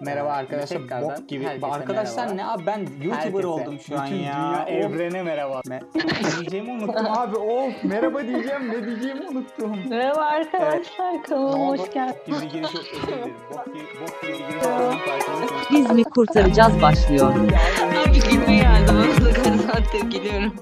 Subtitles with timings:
[0.00, 0.78] Merhaba arkadaşlar.
[0.78, 1.44] Tekrardan Bok gibi.
[1.44, 2.34] herkese Arkadaşlar merhaba.
[2.34, 4.22] ne abi ben YouTuber Herkese, oldum şu an bütün ya.
[4.22, 4.68] dünya Of.
[4.94, 5.60] evrene merhaba.
[5.60, 5.82] Me-
[6.40, 7.36] diyeceğimi unuttum abi.
[7.36, 8.68] Of merhaba diyeceğim.
[8.68, 9.76] Ne diyeceğimi unuttum.
[9.88, 12.40] Merhaba arkadaşlar, kanalıma hoş geldiniz.
[12.40, 13.34] Gibi bir giriş yok özür dilerim.
[13.50, 15.70] Bok gibi, bok gibi bir giriş.
[15.72, 17.34] Biz mi kurtaracağız başlıyor.
[17.34, 18.92] Abi gülme geldi.
[18.92, 20.52] Ben de kaç saattir.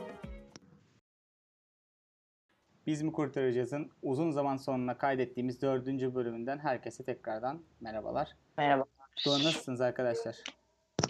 [2.87, 8.37] Biz mi kurtaracağız'ın uzun zaman sonra kaydettiğimiz dördüncü bölümünden herkese tekrardan merhabalar.
[8.59, 8.85] Merhaba.
[9.27, 10.37] Doğru nasılsınız arkadaşlar?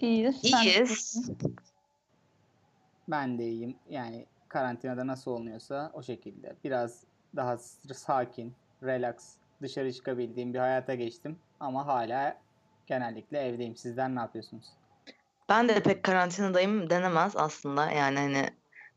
[0.00, 0.40] İyiyiz.
[0.40, 1.30] sen İyiyiz.
[3.08, 3.76] Ben de iyiyim.
[3.90, 6.56] Yani karantinada nasıl olunuyorsa o şekilde.
[6.64, 7.04] Biraz
[7.36, 7.58] daha
[7.92, 9.14] sakin, relax,
[9.62, 11.38] dışarı çıkabildiğim bir hayata geçtim.
[11.60, 12.38] Ama hala
[12.86, 13.76] genellikle evdeyim.
[13.76, 14.64] Sizler ne yapıyorsunuz?
[15.48, 17.90] Ben de pek karantinadayım denemez aslında.
[17.90, 18.46] Yani hani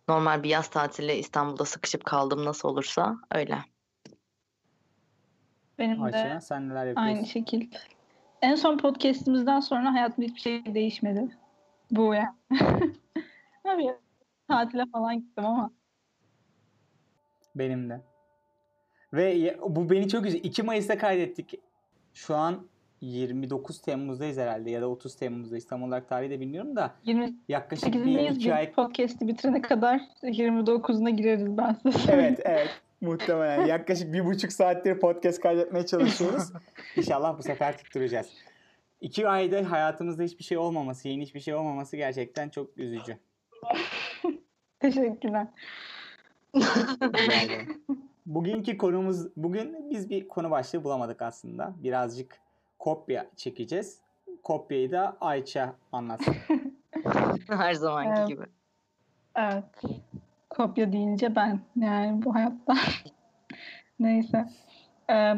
[0.08, 3.58] normal bir yaz tatili İstanbul'da sıkışıp kaldım nasıl olursa öyle.
[5.80, 7.16] Benim Ayşe de sen neler yapıyorsun?
[7.16, 7.78] aynı şekilde.
[8.42, 11.38] En son podcastimizden sonra hayatımda hiçbir şey değişmedi.
[11.92, 12.36] Bu ya.
[13.66, 13.88] Abi
[14.48, 15.72] tatile falan gittim ama.
[17.56, 18.02] Benim de.
[19.14, 20.44] Ve bu beni çok üzüyor.
[20.44, 21.60] 2 Mayıs'ta kaydettik.
[22.14, 22.68] Şu an
[23.02, 25.68] 29 Temmuz'dayız herhalde ya da 30 Temmuz'dayız.
[25.68, 26.92] Tam olarak tarihi de bilmiyorum da
[27.48, 28.36] yaklaşık bir 28'indeyiz.
[28.36, 32.12] iki ay podcast'i bitirene kadar 29'una gireriz ben size.
[32.12, 36.44] Evet evet muhtemelen yaklaşık bir buçuk saattir podcast kaydetmeye çalışıyoruz.
[36.96, 38.28] İnşallah bu sefer tutturacağız.
[39.02, 43.18] İki ayda hayatımızda hiçbir şey olmaması, yeni hiçbir şey olmaması gerçekten çok üzücü.
[44.80, 45.48] Teşekkürler.
[48.26, 51.74] Bugünkü konumuz, bugün biz bir konu başlığı bulamadık aslında.
[51.84, 52.40] Birazcık
[52.80, 54.00] kopya çekeceğiz.
[54.44, 56.36] Kopyayı da Ayça anlatsın.
[57.48, 58.28] Her zamanki Evet.
[58.28, 58.44] gibi.
[59.36, 59.64] Evet.
[60.62, 62.76] Kopya deyince ben yani bu hayatta.
[64.00, 64.46] Neyse.
[65.10, 65.34] Ee,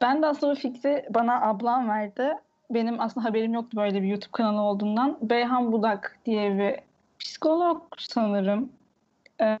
[0.00, 2.32] ben de aslında bu fikri bana ablam verdi.
[2.70, 5.18] Benim aslında haberim yoktu böyle bir YouTube kanalı olduğundan.
[5.22, 6.76] Beyhan Budak diye bir
[7.18, 8.72] psikolog sanırım.
[9.40, 9.58] Ee,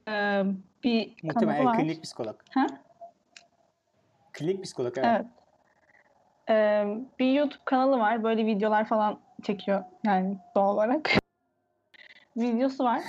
[0.84, 1.76] bir kanalı Muhtemelen var.
[1.76, 2.36] klinik psikolog.
[2.50, 2.66] Ha?
[4.32, 5.06] Klinik psikolog evet.
[5.08, 5.26] Evet.
[6.48, 8.24] Ee, bir YouTube kanalı var.
[8.24, 11.10] Böyle videolar falan çekiyor yani doğal olarak.
[12.36, 13.00] Videosu var.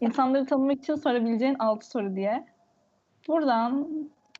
[0.00, 2.46] İnsanları tanımak için sorabileceğin 6 soru diye.
[3.28, 3.88] Buradan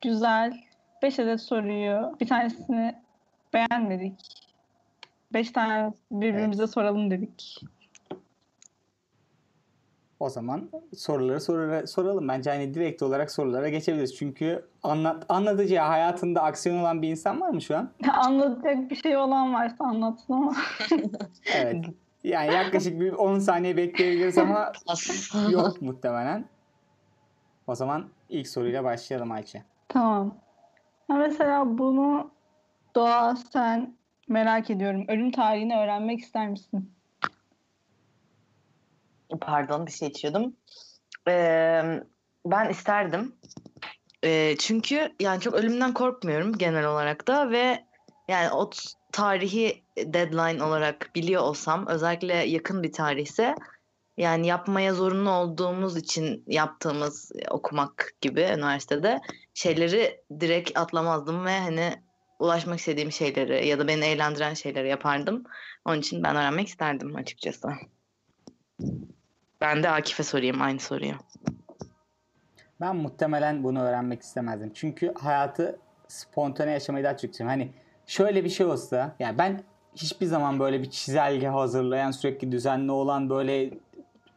[0.01, 0.53] güzel
[1.01, 2.95] 5 adet soruyu bir tanesini
[3.53, 4.19] beğenmedik.
[5.33, 7.61] 5 tane birbirimize soralım dedik.
[10.19, 12.27] O zaman soruları sorulara, soralım.
[12.27, 14.15] Bence hani direkt olarak sorulara geçebiliriz.
[14.15, 17.89] Çünkü anlat, anlatacağı hayatında aksiyon olan bir insan var mı şu an?
[18.13, 20.55] Anlatacak bir şey olan varsa anlatsın ama.
[21.55, 21.85] Evet.
[22.23, 24.71] Yani yaklaşık bir 10 saniye bekleyebiliriz ama
[25.49, 26.45] yok muhtemelen.
[27.67, 29.61] O zaman ilk soruyla başlayalım Ayça.
[29.87, 30.37] Tamam.
[31.07, 32.31] Ha mesela bunu
[32.95, 33.95] Doğa sen
[34.27, 35.05] merak ediyorum.
[35.07, 36.91] Ölüm tarihini öğrenmek ister misin?
[39.41, 40.55] Pardon bir şey içiyordum.
[41.27, 42.03] Ee,
[42.45, 43.35] ben isterdim.
[44.23, 47.83] Ee, çünkü yani çok ölümden korkmuyorum genel olarak da ve
[48.27, 48.79] yani o t-
[49.11, 53.55] tarihi deadline olarak biliyor olsam özellikle yakın bir tarihse
[54.17, 59.21] yani yapmaya zorunlu olduğumuz için yaptığımız e, okumak gibi üniversitede
[59.53, 61.93] şeyleri direkt atlamazdım ve hani
[62.39, 65.43] ulaşmak istediğim şeyleri ya da beni eğlendiren şeyleri yapardım.
[65.85, 67.69] Onun için ben öğrenmek isterdim açıkçası.
[69.61, 71.13] Ben de Akif'e sorayım aynı soruyu.
[72.81, 74.71] Ben muhtemelen bunu öğrenmek istemezdim.
[74.73, 77.59] Çünkü hayatı spontane yaşamayı daha çok seviyorum.
[77.59, 77.73] Hani
[78.11, 79.63] şöyle bir şey olsa, yani ben
[79.95, 83.71] hiçbir zaman böyle bir çizelge hazırlayan, sürekli düzenli olan, böyle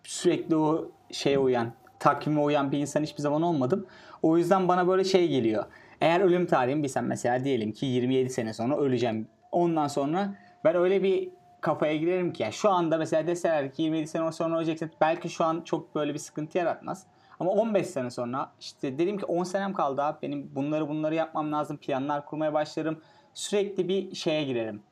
[0.05, 3.87] sürekli o şeye uyan, takvime uyan bir insan hiçbir zaman olmadım.
[4.23, 5.65] O yüzden bana böyle şey geliyor.
[6.01, 9.29] Eğer ölüm tarihimi bilsem mesela diyelim ki 27 sene sonra öleceğim.
[9.53, 11.29] Ondan sonra ben öyle bir
[11.61, 15.45] kafaya girerim ki yani şu anda mesela deseler ki 27 sene sonra öleceksin belki şu
[15.45, 17.07] an çok böyle bir sıkıntı yaratmaz.
[17.41, 21.53] Ama 15 sene sonra işte dedim ki 10 senem kaldı abi benim bunları bunları yapmam
[21.53, 23.01] lazım planlar kurmaya başlarım.
[23.35, 24.83] Sürekli bir şeye girerim.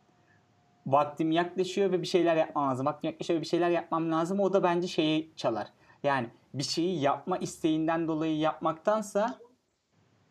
[0.86, 2.86] Vaktim yaklaşıyor ve bir şeyler yapmam lazım.
[2.86, 4.40] Vaktim yaklaşıyor ve bir şeyler yapmam lazım.
[4.40, 5.68] O da bence şeyi çalar.
[6.02, 9.38] Yani bir şeyi yapma isteğinden dolayı yapmaktansa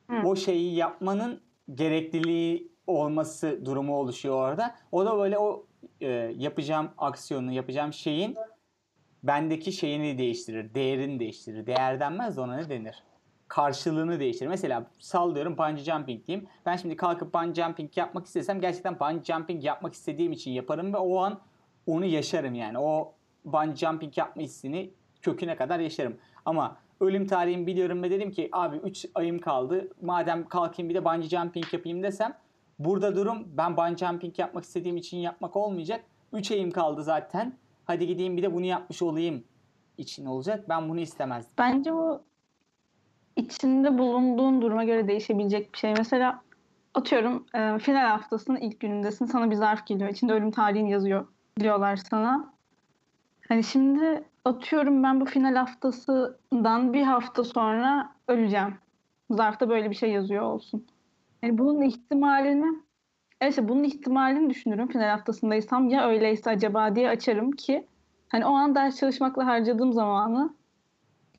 [0.09, 0.27] Hı.
[0.27, 1.41] o şeyi yapmanın
[1.73, 4.75] gerekliliği olması durumu oluşuyor orada.
[4.91, 5.65] O da böyle o
[6.01, 6.07] e,
[6.37, 8.35] yapacağım aksiyonu, yapacağım şeyin
[9.23, 11.65] bendeki şeyini değiştirir, değerini değiştirir.
[11.65, 13.03] Değer denmez de ona ne denir?
[13.51, 14.49] Karşılığını değiştirir.
[14.49, 16.47] Mesela sallıyorum bungee jumping diyeyim.
[16.65, 20.97] Ben şimdi kalkıp bungee jumping yapmak istesem gerçekten bungee jumping yapmak istediğim için yaparım ve
[20.97, 21.39] o an
[21.87, 22.79] onu yaşarım yani.
[22.79, 23.13] O
[23.45, 26.17] bungee jumping yapma hissini köküne kadar yaşarım.
[26.45, 29.87] Ama ölüm tarihimi biliyorum ve dedim ki abi 3 ayım kaldı.
[30.01, 32.37] Madem kalkayım bir de bungee jumping yapayım desem
[32.79, 36.03] Burada durum ben bungee jumping yapmak istediğim için yapmak olmayacak.
[36.33, 37.57] 3 ayım kaldı zaten.
[37.85, 39.43] Hadi gideyim bir de bunu yapmış olayım
[39.97, 40.69] için olacak.
[40.69, 41.53] Ben bunu istemezdim.
[41.57, 42.30] Bence bu
[43.35, 45.93] içinde bulunduğun duruma göre değişebilecek bir şey.
[45.97, 46.41] Mesela
[46.93, 49.25] atıyorum e, final haftasının ilk günündesin.
[49.25, 50.09] Sana bir zarf geliyor.
[50.09, 51.27] İçinde ölüm tarihin yazıyor
[51.59, 52.53] diyorlar sana.
[53.47, 58.75] Hani şimdi atıyorum ben bu final haftasından bir hafta sonra öleceğim.
[59.31, 60.85] Zarfta böyle bir şey yazıyor olsun.
[61.43, 62.81] Yani bunun ihtimalini
[63.41, 67.87] evet işte bunun ihtimalini düşünürüm final haftasındaysam ya öyleyse acaba diye açarım ki
[68.29, 70.53] hani o an ders çalışmakla harcadığım zamanı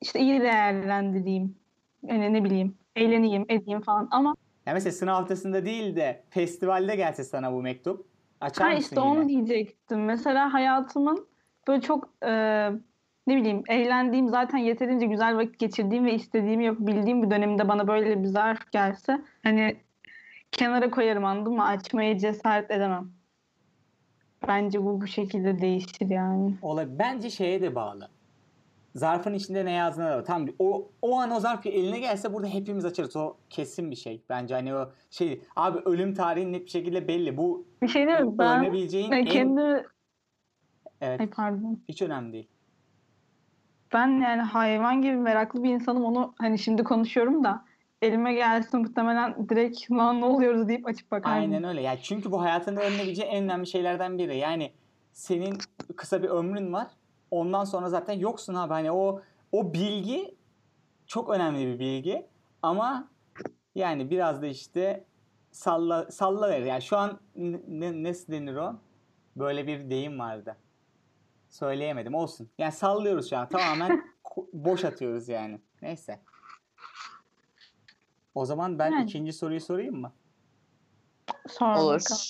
[0.01, 1.55] işte iyi değerlendireyim.
[2.03, 4.35] Yani ne bileyim eğleneyim edeyim falan ama
[4.65, 8.05] Ya mesela sınav haftasında değil de festivalde gelse sana bu mektup.
[8.41, 9.27] Açar ha mısın işte onu yine?
[9.47, 10.05] diyecektim.
[10.05, 11.27] Mesela hayatımın
[11.67, 12.31] böyle çok e,
[13.27, 18.23] ne bileyim eğlendiğim zaten yeterince güzel vakit geçirdiğim ve istediğimi yapabildiğim bir dönemde bana böyle
[18.23, 19.77] bir zarf gelse hani
[20.51, 21.65] kenara koyarım anladın mı?
[21.65, 23.11] Açmaya cesaret edemem.
[24.47, 26.53] Bence bu bu şekilde değişir yani.
[26.61, 28.09] Olay bence şeye de bağlı.
[28.95, 30.23] Zarfın içinde ne yazdığına da.
[30.23, 33.15] Tamam o, o an o zarf eline gelse burada hepimiz açarız.
[33.15, 34.21] O kesin bir şey.
[34.29, 37.37] Bence hani o şey abi ölüm tarihi net bir şekilde belli.
[37.37, 38.37] Bu Bir şey değil mi?
[38.37, 38.63] Ben,
[39.11, 39.25] en...
[39.25, 39.87] kendi
[41.01, 41.79] Evet ay pardon.
[41.87, 42.47] hiç önemli değil.
[43.93, 46.05] Ben yani hayvan gibi meraklı bir insanım.
[46.05, 47.65] Onu hani şimdi konuşuyorum da
[48.01, 51.37] elime gelsin muhtemelen direkt lan ne oluyoruz deyip açıp bakarım.
[51.37, 51.81] Aynen öyle.
[51.81, 54.37] Yani çünkü bu hayatında öğrenebileceğin en önemli şeylerden biri.
[54.37, 54.71] Yani
[55.11, 55.57] senin
[55.95, 56.87] kısa bir ömrün var.
[57.33, 58.73] Ondan sonra zaten yoksun abi.
[58.73, 59.21] Hani o
[59.51, 60.35] o bilgi
[61.07, 62.27] çok önemli bir bilgi.
[62.61, 63.11] Ama
[63.75, 65.05] yani biraz da işte
[65.51, 66.65] salla salla verir.
[66.65, 68.75] Yani şu an ne, ne nasıl denir o?
[69.35, 70.57] Böyle bir deyim vardı.
[71.49, 72.15] Söyleyemedim.
[72.15, 72.49] Olsun.
[72.57, 73.49] Yani sallıyoruz şu an.
[73.49, 74.03] Tamamen
[74.53, 75.61] boş atıyoruz yani.
[75.81, 76.19] Neyse.
[78.35, 79.03] O zaman ben Yani.
[79.03, 80.11] ikinci soruyu sorayım mı?
[81.47, 81.93] Sonra Olur.
[81.93, 82.21] bakalım.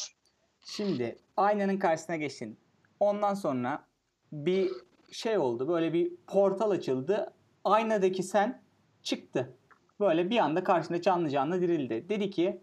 [0.66, 2.60] Şimdi aynanın karşısına geçtin.
[3.00, 3.86] Ondan sonra
[4.32, 4.72] bir
[5.14, 5.68] şey oldu.
[5.68, 7.34] Böyle bir portal açıldı.
[7.64, 8.62] Aynadaki sen
[9.04, 9.54] çıktı.
[10.00, 12.06] Böyle bir anda karşında canlı canlı dirildi.
[12.10, 12.62] Dedi ki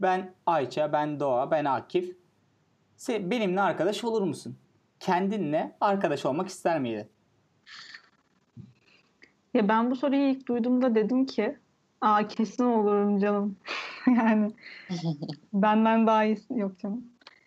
[0.00, 2.16] ben Ayça, ben Doğa, ben Akif.
[2.96, 4.56] Sen benimle arkadaş olur musun?
[5.00, 7.06] Kendinle arkadaş olmak ister miydin?
[9.54, 11.56] Ya ben bu soruyu ilk duyduğumda dedim ki
[12.00, 13.56] aa kesin olurum canım.
[14.06, 14.50] yani
[15.52, 17.04] benden daha iyisi yok canım.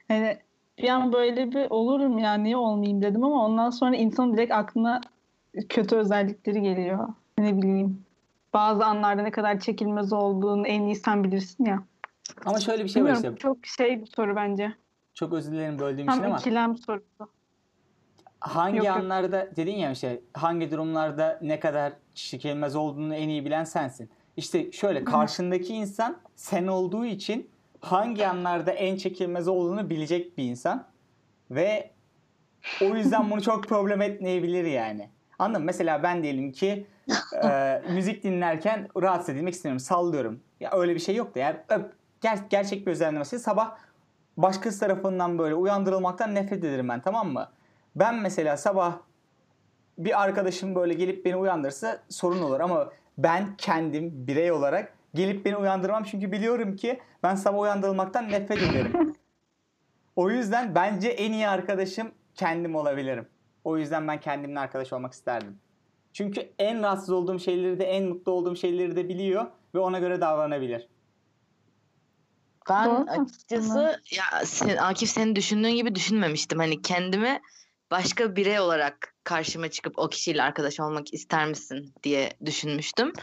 [0.08, 0.40] Hani
[0.84, 5.02] bir an böyle bir olurum ya niye olmayayım dedim ama ondan sonra insanın direkt aklına
[5.70, 7.08] kötü özellikleri geliyor.
[7.38, 8.06] Ne bileyim.
[8.54, 11.84] Bazı anlarda ne kadar çekilmez olduğunu en iyi sen bilirsin ya.
[12.46, 13.42] Ama şöyle bir şey var Bilmiyorum işte.
[13.42, 14.74] çok şey bir soru bence.
[15.14, 17.30] Çok özür dilerim böldüğüm için Tam ama ikilem sorusu.
[18.40, 18.96] hangi Yok, yok.
[18.98, 24.10] anlarda dedin ya işte hangi durumlarda ne kadar çekilmez olduğunu en iyi bilen sensin.
[24.38, 27.50] İşte şöyle karşındaki insan sen olduğu için
[27.81, 30.88] hangi anlarda en çekilmez olduğunu bilecek bir insan
[31.52, 31.92] ve
[32.81, 35.10] o yüzden bunu çok problem etmeyebilir yani.
[35.40, 35.66] Anladın mı?
[35.66, 36.88] Mesela ben diyelim ki
[37.44, 39.80] e, müzik dinlerken rahatsız edilmek istemiyorum.
[39.80, 40.40] Sallıyorum.
[40.60, 43.78] Ya öyle bir şey yok da ya öp, ger- gerçek bir özenlemesi sabah
[44.38, 47.50] başkası tarafından böyle uyandırılmaktan nefret ederim ben tamam mı?
[47.96, 48.98] Ben mesela sabah
[49.98, 55.58] bir arkadaşım böyle gelip beni uyandırsa sorun olur ama ben kendim birey olarak gelip beni
[55.58, 58.94] uyandırmam çünkü biliyorum ki ben sabah uyandırılmaktan nefret ederim.
[60.16, 63.28] O yüzden bence en iyi arkadaşım kendim olabilirim.
[63.64, 65.57] O yüzden ben kendimle arkadaş olmak isterdim.
[66.14, 69.45] Çünkü en rahatsız olduğum şeyleri de en mutlu olduğum şeyleri de biliyor
[69.76, 70.88] ve ona göre davranabilir.
[72.69, 76.60] Ben Doğru açıkçası ya sen, Akif senin düşündüğün gibi düşünmemiştim.
[76.60, 77.42] Hani kendimi
[77.92, 83.14] başka birey olarak karşıma çıkıp o kişiyle arkadaş olmak ister misin diye düşünmüştüm.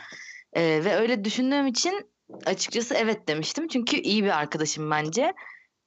[0.57, 2.11] Ee, ve öyle düşündüğüm için
[2.47, 3.69] açıkçası evet demiştim.
[3.69, 5.35] Çünkü iyi bir arkadaşım bence.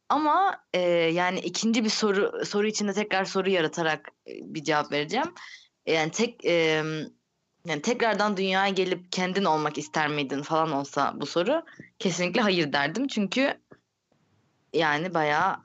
[0.10, 5.34] Ama e, yani ikinci bir soru soru içinde tekrar soru yaratarak e, bir cevap vereceğim.
[5.86, 6.84] Yani tek e,
[7.66, 11.66] yani tekrardan dünyaya gelip kendin olmak ister miydin falan olsa bu soru
[12.00, 13.08] kesinlikle hayır derdim.
[13.08, 13.54] Çünkü
[14.74, 15.56] yani bayağı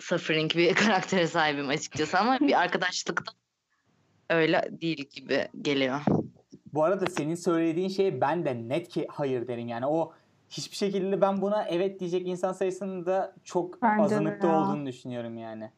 [0.00, 3.32] suffering bir karaktere sahibim açıkçası ama bir arkadaşlıkta
[4.30, 6.00] öyle değil gibi geliyor.
[6.76, 9.68] Bu arada senin söylediğin şeye ben de net ki hayır derim.
[9.68, 10.12] Yani o
[10.48, 14.60] hiçbir şekilde ben buna evet diyecek insan sayısının da çok Bence azınlıkta ya.
[14.62, 15.70] olduğunu düşünüyorum yani.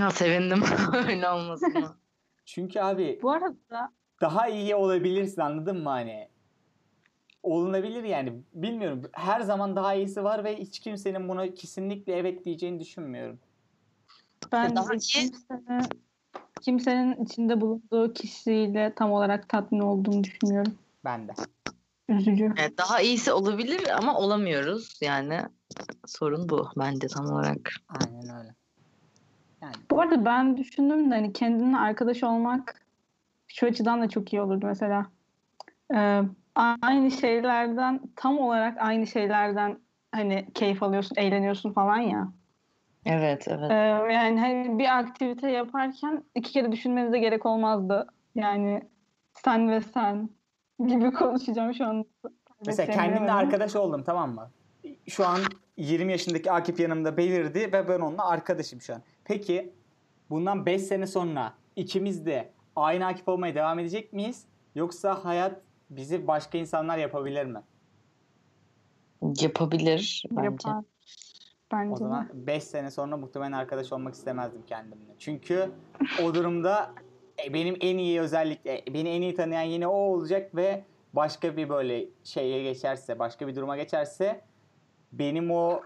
[0.00, 0.60] Ya sevindim
[1.08, 1.96] öyle olmasına.
[2.44, 6.28] Çünkü abi Bu arada daha iyi olabilirsin anladın mı hani?
[7.42, 8.32] Olunabilir yani.
[8.54, 9.02] Bilmiyorum.
[9.12, 13.38] Her zaman daha iyisi var ve hiç kimsenin buna kesinlikle evet diyeceğini düşünmüyorum.
[14.52, 15.32] ben Daha iyi- kimsenin,
[16.60, 20.74] kimsenin içinde bulunduğu kişiyle tam olarak tatmin olduğunu düşünüyorum.
[21.04, 21.32] Ben de.
[22.08, 22.54] Üzücü.
[22.58, 24.98] Evet, daha iyisi olabilir ama olamıyoruz.
[25.02, 25.40] Yani
[26.06, 27.70] sorun bu bence tam olarak.
[27.88, 28.54] Aynen öyle.
[29.62, 32.82] Yani Bu arada ben düşündüm de hani kendinle arkadaş olmak
[33.48, 35.06] şu açıdan da çok iyi olurdu mesela.
[35.94, 36.22] Ee,
[36.82, 39.78] aynı şeylerden tam olarak aynı şeylerden
[40.12, 42.32] hani keyif alıyorsun, eğleniyorsun falan ya.
[43.06, 43.70] Evet, evet.
[43.70, 43.74] Ee,
[44.14, 48.06] yani hani bir aktivite yaparken iki kere düşünmenize gerek olmazdı.
[48.34, 48.82] Yani
[49.34, 50.30] sen ve sen
[50.86, 52.04] gibi konuşacağım şu an.
[52.66, 54.50] mesela kendimle arkadaş oldum tamam mı?
[55.08, 55.40] Şu an
[55.76, 59.02] 20 yaşındaki Akif yanımda belirdi ve ben onunla arkadaşım şu an.
[59.24, 59.72] Peki
[60.30, 64.44] bundan 5 sene sonra ikimiz de aynı Akif olmaya devam edecek miyiz?
[64.74, 67.60] Yoksa hayat bizi başka insanlar yapabilir mi?
[69.40, 70.44] Yapabilir bence.
[70.44, 70.84] Yapar.
[71.72, 75.14] Bence O zaman 5 sene sonra muhtemelen arkadaş olmak istemezdim kendimle.
[75.18, 75.70] Çünkü
[76.24, 76.94] o durumda
[77.46, 81.68] e, benim en iyi özellikle beni en iyi tanıyan yine o olacak ve başka bir
[81.68, 84.40] böyle şeye geçerse, başka bir duruma geçerse
[85.12, 85.82] benim o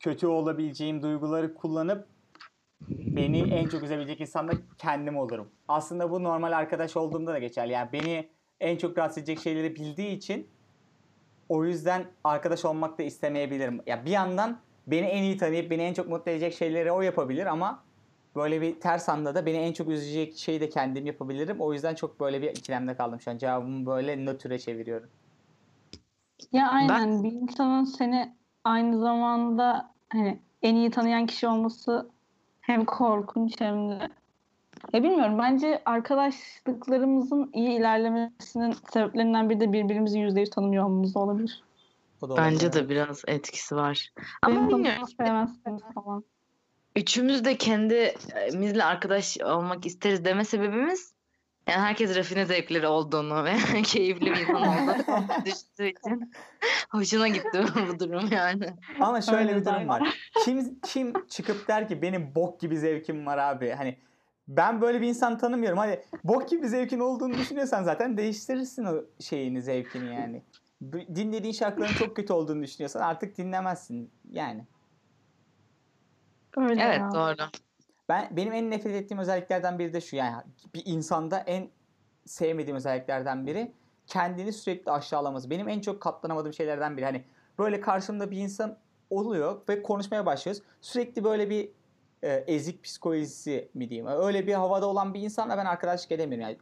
[0.00, 2.08] kötü olabileceğim duyguları kullanıp
[2.90, 5.48] beni en çok üzebilecek insan da kendim olurum.
[5.68, 7.72] Aslında bu normal arkadaş olduğumda da geçerli.
[7.72, 8.28] Yani beni
[8.60, 10.48] en çok rahatsız edecek şeyleri bildiği için
[11.48, 13.80] o yüzden arkadaş olmak da istemeyebilirim.
[13.86, 17.46] Ya bir yandan beni en iyi tanıyıp beni en çok mutlu edecek şeyleri o yapabilir
[17.46, 17.82] ama
[18.36, 21.60] böyle bir ters anda da beni en çok üzecek şeyi de kendim yapabilirim.
[21.60, 23.38] O yüzden çok böyle bir ikilemde kaldım şu an.
[23.38, 25.08] Cevabımı böyle nötre çeviriyorum.
[26.52, 32.08] Ya aynen bir insanın seni aynı zamanda hani en iyi tanıyan kişi olması
[32.60, 34.08] hem korkunç hem de
[34.92, 41.62] ya bilmiyorum bence arkadaşlıklarımızın iyi ilerlemesinin sebeplerinden biri de birbirimizi yüzde yüz tanımıyor olmamız olabilir.
[42.22, 44.12] O da Bence olabilir, de biraz etkisi var.
[44.42, 45.06] Ama Benim bilmiyorum.
[45.94, 46.24] falan.
[46.96, 51.12] Üçümüz de kendimizle arkadaş olmak isteriz deme sebebimiz
[51.68, 56.32] yani herkes rafine zevkleri olduğunu ve keyifli bir insan olduğunu düşündüğü için
[56.90, 58.66] hoşuna gitti bu durum yani.
[59.00, 60.18] Ama şöyle Öyle bir durum var.
[60.44, 63.70] Kim kim çıkıp der ki benim bok gibi zevkim var abi.
[63.70, 63.98] Hani
[64.48, 65.78] ben böyle bir insan tanımıyorum.
[65.78, 70.42] Hani bok gibi zevkin olduğunu düşünüyorsan zaten değiştirirsin o şeyini, zevkini yani.
[71.14, 74.66] Dinlediğin şarkıların çok kötü olduğunu düşünüyorsan artık dinlemezsin yani.
[76.56, 77.10] Öyle Evet ya.
[77.14, 77.48] doğru.
[78.08, 80.42] Ben benim en nefret ettiğim özelliklerden biri de şu yani
[80.74, 81.68] bir insanda en
[82.24, 83.72] sevmediğim özelliklerden biri
[84.06, 85.50] kendini sürekli aşağılaması.
[85.50, 87.04] Benim en çok katlanamadığım şeylerden biri.
[87.04, 87.24] Hani
[87.58, 88.78] böyle karşımda bir insan
[89.10, 90.62] oluyor ve konuşmaya başlıyoruz.
[90.80, 91.70] Sürekli böyle bir
[92.22, 94.06] e, ezik psikolojisi mi diyeyim.
[94.06, 96.58] Öyle bir havada olan bir insanla ben arkadaşlık edemiyorum yani.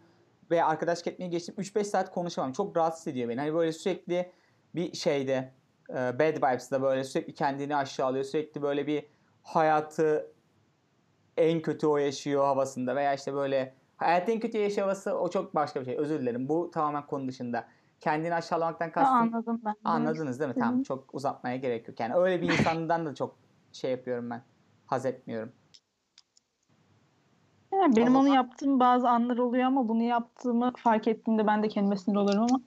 [0.50, 2.52] Ve arkadaşlık etmeye geçtim 3-5 saat konuşamam.
[2.52, 3.40] Çok rahatsız ediyor beni.
[3.40, 4.32] Hani böyle sürekli
[4.74, 5.52] bir şeyde
[5.90, 8.24] e, bad vibes'da böyle sürekli kendini aşağılıyor.
[8.24, 9.06] Sürekli böyle bir
[9.42, 10.32] hayatı
[11.36, 15.54] en kötü o yaşıyor havasında veya işte böyle hayatın en kötü yaşıyor havası o çok
[15.54, 15.96] başka bir şey.
[15.96, 16.48] Özür dilerim.
[16.48, 17.68] Bu tamamen konu dışında.
[18.00, 19.16] Kendini aşağılamaktan kastım.
[19.16, 19.74] anladım ben.
[19.84, 20.54] Anladınız değil mi?
[20.54, 20.64] Hı hı.
[20.64, 20.82] Tamam.
[20.82, 22.00] Çok uzatmaya gerek yok.
[22.00, 23.36] Yani öyle bir insandan da çok
[23.72, 24.42] şey yapıyorum ben.
[24.86, 25.52] Haz etmiyorum.
[27.80, 31.96] Yani benim onu yaptığım bazı anlar oluyor ama bunu yaptığımı fark ettiğimde ben de kendime
[31.96, 32.60] sinir olurum ama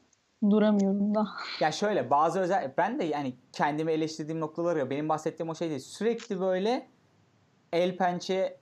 [0.51, 1.27] duramıyorum da.
[1.61, 5.69] Ya şöyle bazı özel ben de yani kendimi eleştirdiğim noktalar ya benim bahsettiğim o şey
[5.69, 5.79] değil.
[5.79, 6.89] Sürekli böyle
[7.73, 8.59] el pençe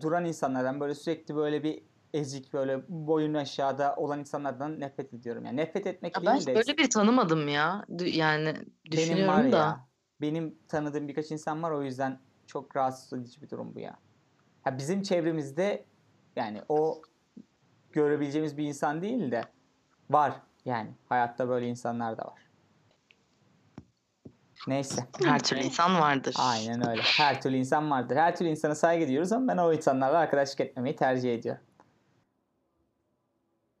[0.00, 1.82] duran insanlardan böyle sürekli böyle bir
[2.14, 5.44] ezik böyle boyun aşağıda olan insanlardan nefret ediyorum.
[5.44, 7.84] Yani nefret etmek Ya ben değil de böyle bir tanımadım ya.
[7.90, 9.56] Dü- Yani benim var düşünüyorum da.
[9.56, 9.80] ya.
[10.20, 13.96] Benim tanıdığım birkaç insan var o yüzden çok rahatsız edici bir durum bu ya.
[14.62, 15.84] Ha bizim çevremizde
[16.36, 17.02] yani o
[17.92, 19.44] görebileceğimiz bir insan değil de
[20.10, 20.32] var
[20.64, 22.42] yani hayatta böyle insanlar da var.
[24.66, 25.06] Neyse.
[25.24, 26.34] Her türlü insan vardır.
[26.38, 27.02] Aynen öyle.
[27.02, 28.16] Her türlü insan vardır.
[28.16, 31.62] Her türlü insana saygı duyuyoruz ama ben o insanlarla arkadaşlık etmemeyi tercih ediyorum.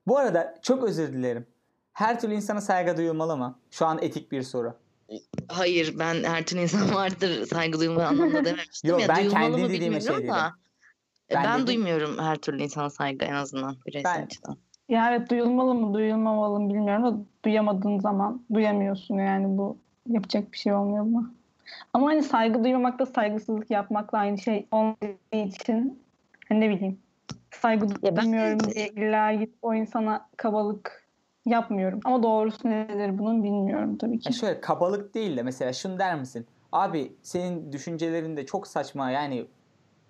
[0.06, 1.46] Bu arada çok özür dilerim.
[1.92, 3.58] Her türlü insana saygı duyulmalı mı?
[3.70, 4.76] Şu an etik bir soru.
[5.48, 9.08] Hayır ben her türlü insan vardır saygı duymalı anlamda dememiştim Yok, ya.
[9.08, 10.46] ben duyulmalı kendi mı dediğime şey bilmiyorum da.
[10.48, 10.61] E,
[11.30, 14.56] Ben Ben, dedim- duymuyorum her türlü insana saygı en azından bireysel Ben- açıdan.
[14.88, 19.76] Ya evet duyulmalı mı duyulmamalı mı bilmiyorum da duyamadığın zaman duyamıyorsun yani bu
[20.08, 21.30] yapacak bir şey olmuyor buna.
[21.92, 26.02] Ama hani saygı duymamakla saygısızlık yapmakla aynı şey olmadığı için
[26.48, 26.98] hani ne bileyim
[27.50, 31.08] saygı Ya ben- duymuyorum diye illa git o insana kabalık
[31.46, 32.00] yapmıyorum.
[32.04, 34.28] Ama doğrusu nedir bunun bilmiyorum tabii ki.
[34.28, 36.46] Ya şöyle kabalık değil de mesela şunu der misin?
[36.72, 39.46] Abi senin düşüncelerin de çok saçma yani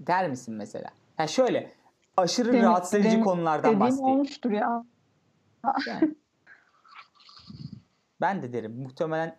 [0.00, 0.88] der misin mesela?
[1.23, 1.73] Ya şöyle
[2.17, 4.11] aşırı Dedim- rahatsız edici dedim- konulardan bahsedeyim.
[4.11, 4.85] olmuştur ya.
[5.87, 6.14] Yani.
[8.21, 9.37] ben de derim muhtemelen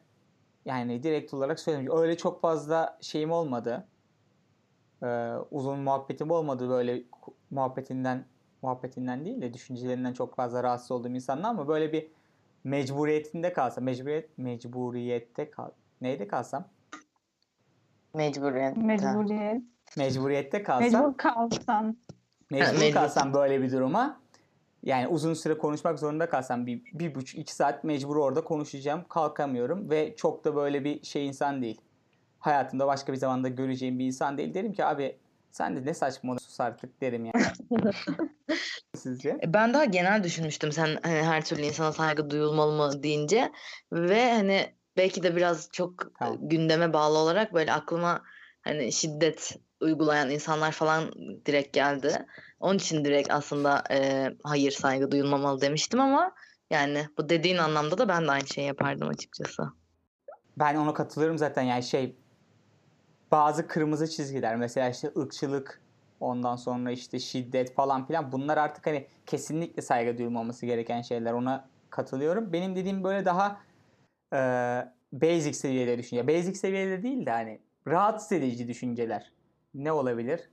[0.65, 1.91] yani direkt olarak söyleyeyim.
[1.95, 3.87] Öyle çok fazla şeyim olmadı.
[5.03, 7.03] Ee, uzun muhabbetim olmadı böyle
[7.51, 8.25] muhabbetinden
[8.61, 12.07] muhabbetinden değil de düşüncelerinden çok fazla rahatsız olduğum insanlar ama böyle bir
[12.63, 15.69] mecburiyetinde kalsam, mecburiyet mecburiyette kal.
[16.01, 16.67] Neyde kalsam?
[18.13, 18.77] Mecburiyet.
[18.77, 19.63] Mecburiyet.
[19.97, 21.97] Mecburiyette kalsam, Mecbur kalsan.
[22.51, 22.93] mecbur mecbur.
[22.93, 24.19] kalsam böyle bir duruma
[24.83, 29.03] yani uzun süre konuşmak zorunda kalsam bir, bir buçuk iki saat mecbur orada konuşacağım.
[29.09, 31.81] Kalkamıyorum ve çok da böyle bir şey insan değil.
[32.39, 34.53] Hayatımda başka bir zamanda göreceğim bir insan değil.
[34.53, 35.17] Derim ki abi
[35.51, 37.45] sen de ne saçma sus artık derim yani.
[38.97, 39.29] Sizce?
[39.29, 43.51] E, Ben daha genel düşünmüştüm sen hani her türlü insana saygı duyulmalı mı deyince
[43.91, 46.37] ve hani belki de biraz çok Tamam.
[46.41, 48.21] gündeme bağlı olarak böyle aklıma
[48.61, 51.11] hani şiddet uygulayan insanlar falan
[51.45, 52.25] direkt geldi.
[52.59, 56.31] Onun için direkt aslında e, hayır saygı duyulmamalı demiştim ama
[56.69, 59.63] yani bu dediğin anlamda da ben de aynı şeyi yapardım açıkçası.
[60.57, 62.15] Ben ona katılıyorum zaten yani şey
[63.31, 65.81] bazı kırmızı çizgiler mesela işte ırkçılık
[66.19, 71.69] ondan sonra işte şiddet falan filan bunlar artık hani kesinlikle saygı duyulmaması gereken şeyler ona
[71.89, 72.53] katılıyorum.
[72.53, 73.61] Benim dediğim böyle daha
[74.33, 74.37] e,
[75.13, 76.27] basic seviyede düşünce.
[76.27, 79.31] Basic seviyede değil de hani rahatsız edici düşünceler.
[79.73, 80.49] Ne olabilir?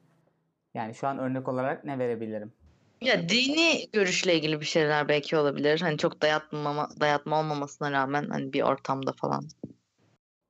[0.74, 2.52] Yani şu an örnek olarak ne verebilirim?
[3.00, 5.80] Ya dini görüşle ilgili bir şeyler belki olabilir.
[5.80, 9.44] Hani çok dayatmama, dayatma olmamasına rağmen hani bir ortamda falan.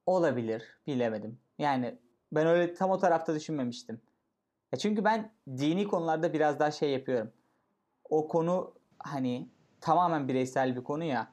[0.07, 0.63] Olabilir.
[0.87, 1.39] Bilemedim.
[1.59, 1.99] Yani
[2.33, 4.01] ben öyle tam o tarafta düşünmemiştim.
[4.73, 7.33] Ya çünkü ben dini konularda biraz daha şey yapıyorum.
[8.11, 9.49] O konu hani
[9.81, 11.33] tamamen bireysel bir konu ya.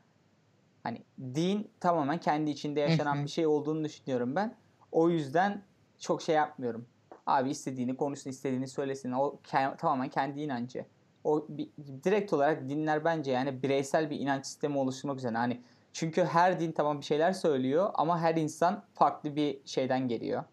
[0.83, 4.57] Hani din tamamen kendi içinde yaşanan bir şey olduğunu düşünüyorum ben.
[4.91, 5.63] O yüzden
[5.99, 6.87] çok şey yapmıyorum.
[7.27, 9.11] Abi istediğini konuşsun, istediğini söylesin.
[9.11, 10.85] O ke- tamamen kendi inancı.
[11.23, 11.69] O bir-
[12.03, 15.37] direkt olarak dinler bence yani bireysel bir inanç sistemi oluşturmak üzere.
[15.37, 15.61] Hani
[15.93, 20.43] çünkü her din tamam bir şeyler söylüyor ama her insan farklı bir şeyden geliyor.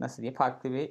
[0.00, 0.36] Nasıl diyeyim?
[0.36, 0.90] Farklı bir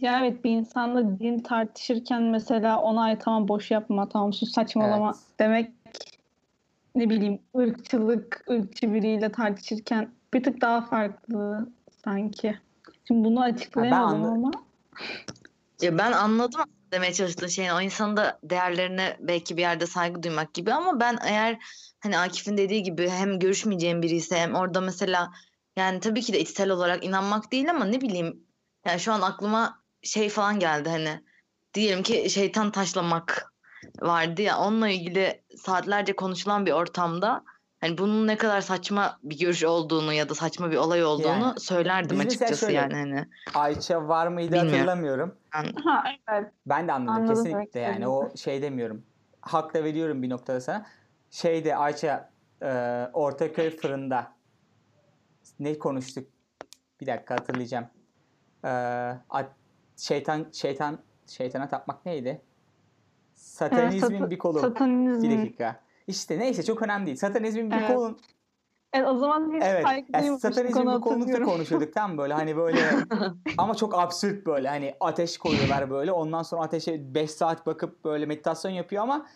[0.00, 5.06] Ya evet bir insanla din tartışırken mesela ona ay tamam boş yapma tamam sus saçmalama
[5.14, 5.38] Evet.
[5.38, 5.70] demek
[6.94, 11.68] ne bileyim ırkçılık ırkçı biriyle tartışırken bir tık daha farklı
[12.04, 12.58] sanki.
[13.08, 14.50] Şimdi bunu açıklayamadım anla- ama.
[15.82, 16.60] Ya ben anladım
[16.92, 17.70] demeye çalıştığın şeyin.
[17.70, 20.72] O insanın da değerlerine belki bir yerde saygı duymak gibi.
[20.72, 21.58] Ama ben eğer
[22.00, 25.30] hani Akif'in dediği gibi hem görüşmeyeceğim biri ise hem orada mesela
[25.76, 28.46] yani tabii ki de içsel olarak inanmak değil ama ne bileyim
[28.86, 31.24] yani şu an aklıma şey falan geldi hani
[31.74, 33.52] diyelim ki şeytan taşlamak
[34.00, 37.44] vardı ya onunla ilgili saatlerce konuşulan bir ortamda
[37.80, 41.60] hani bunun ne kadar saçma bir görüş olduğunu ya da saçma bir olay olduğunu Yani
[41.60, 43.24] söylerdim açıkçası şöyle- yani hani.
[43.54, 44.72] Ayça var mıydı Bilmiyorum.
[44.72, 45.34] hatırlamıyorum.
[45.84, 49.02] ha evet Ben de anladım, Anladım kesinlikle yani o şey demiyorum.
[49.40, 50.86] Hak da veriyorum bir noktada sana.
[51.30, 52.30] Şeyde Ayça
[52.62, 52.68] e,
[53.12, 54.32] Ortaköy fırında
[55.60, 56.28] ne konuştuk?
[57.00, 57.86] Bir dakika hatırlayacağım.
[58.64, 58.68] E,
[59.30, 59.56] at-
[59.96, 62.42] şeytan şeytan şeytana tapmak neydi?
[63.34, 64.60] Satanizmin sata- bir kolu.
[64.60, 65.22] satanizm.
[65.22, 65.80] Bir dakika.
[66.10, 67.16] İşte neyse çok önemli değil.
[67.16, 67.86] Satanizmin bir Evet.
[67.86, 68.18] kolun
[68.92, 69.86] Evet, o zaman hiç Evet.
[69.86, 71.46] saygı Yani bir konusunda hatırlıyorum.
[71.46, 72.80] konuşuyorduk tam böyle hani böyle
[73.58, 78.26] ama çok absürt böyle hani ateş koyuyorlar böyle ondan sonra ateşe 5 saat bakıp böyle
[78.26, 79.26] meditasyon yapıyor ama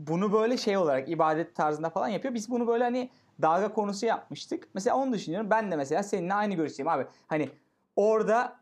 [0.00, 2.34] bunu böyle şey olarak ibadet tarzında falan yapıyor.
[2.34, 3.10] Biz bunu böyle hani
[3.42, 4.68] dalga konusu yapmıştık.
[4.74, 5.50] Mesela onu düşünüyorum.
[5.50, 7.06] Ben de mesela seninle aynı görüşteyim abi.
[7.26, 7.50] Hani
[7.96, 8.60] orada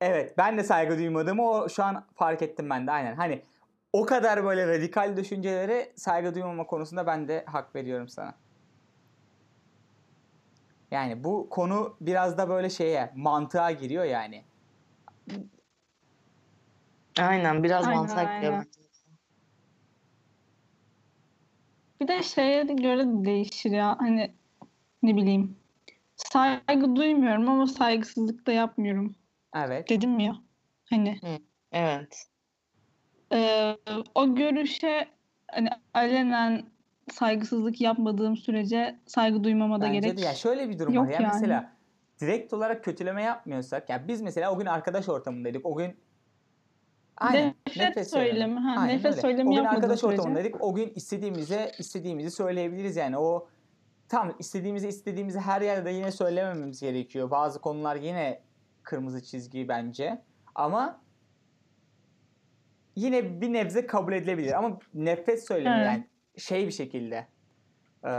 [0.00, 3.16] evet ben de saygı duymadığımı o şu an fark ettim ben de aynen.
[3.16, 3.42] Hani
[3.92, 8.34] o kadar böyle radikal düşüncelere saygı duymama konusunda ben de hak veriyorum sana.
[10.90, 14.44] Yani bu konu biraz da böyle şeye mantığa giriyor yani.
[17.18, 18.66] Aynen biraz Aynen, mantığa giriyor aynen.
[22.00, 23.96] Bir de şeye göre de değişir ya.
[23.98, 24.34] Hani
[25.02, 25.56] ne bileyim.
[26.16, 29.14] Saygı duymuyorum ama saygısızlık da yapmıyorum.
[29.56, 29.88] Evet.
[29.90, 30.36] Dedim ya.
[30.90, 31.20] Hani
[31.72, 32.31] Evet.
[33.32, 33.76] E,
[34.14, 35.08] o görüşe
[35.50, 36.62] hani alenen
[37.12, 40.18] saygısızlık yapmadığım sürece saygı duymama da Bence gerek.
[40.18, 41.10] de ya şöyle bir durum yok var.
[41.10, 41.32] Ya yani.
[41.32, 41.72] mesela
[42.20, 45.66] direkt olarak kötüleme yapmıyorsak ya biz mesela o gün arkadaş ortamındaydık.
[45.66, 45.96] O gün
[47.16, 47.54] Aynen.
[47.76, 49.20] Nefret söylemi, ha, Aynen nefret öyle.
[49.20, 50.20] söylemi O gün arkadaş sürece.
[50.20, 50.56] ortamındaydık.
[50.60, 53.18] O gün istediğimize istediğimizi söyleyebiliriz yani.
[53.18, 53.48] O
[54.08, 57.30] tam istediğimizi istediğimizi her yerde yine söylemememiz gerekiyor.
[57.30, 58.40] Bazı konular yine
[58.82, 60.22] kırmızı çizgi bence.
[60.54, 61.00] Ama
[62.96, 64.52] yine bir nebze kabul edilebilir.
[64.52, 65.86] Ama nefret söylemi Evet.
[65.86, 67.26] yani şey bir şekilde
[68.04, 68.10] e,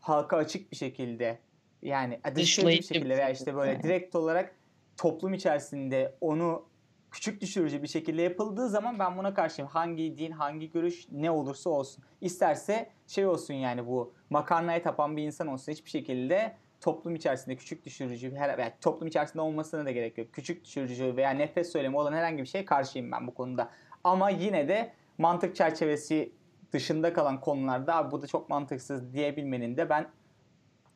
[0.00, 1.38] halka açık bir şekilde
[1.82, 3.84] yani dışlayıcı bir şekilde veya işte böyle evet.
[3.84, 4.54] direkt olarak
[4.96, 6.68] toplum içerisinde onu
[7.10, 9.70] küçük düşürücü bir şekilde yapıldığı zaman ben buna karşıyım.
[9.70, 12.04] Hangi din, hangi görüş ne olursa olsun.
[12.20, 17.84] İsterse şey olsun yani bu makarnaya tapan bir insan olsun hiçbir şekilde toplum içerisinde küçük
[17.84, 20.32] düşürücü her yani toplum içerisinde olmasına da gerek yok.
[20.32, 23.70] Küçük düşürücü veya nefret söylemi olan herhangi bir şeye karşıyım ben bu konuda.
[24.08, 26.32] Ama yine de mantık çerçevesi
[26.72, 30.06] dışında kalan konularda bu da çok mantıksız diyebilmenin de ben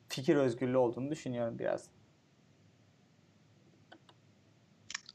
[0.09, 1.89] fikir özgürlüğü olduğunu düşünüyorum biraz.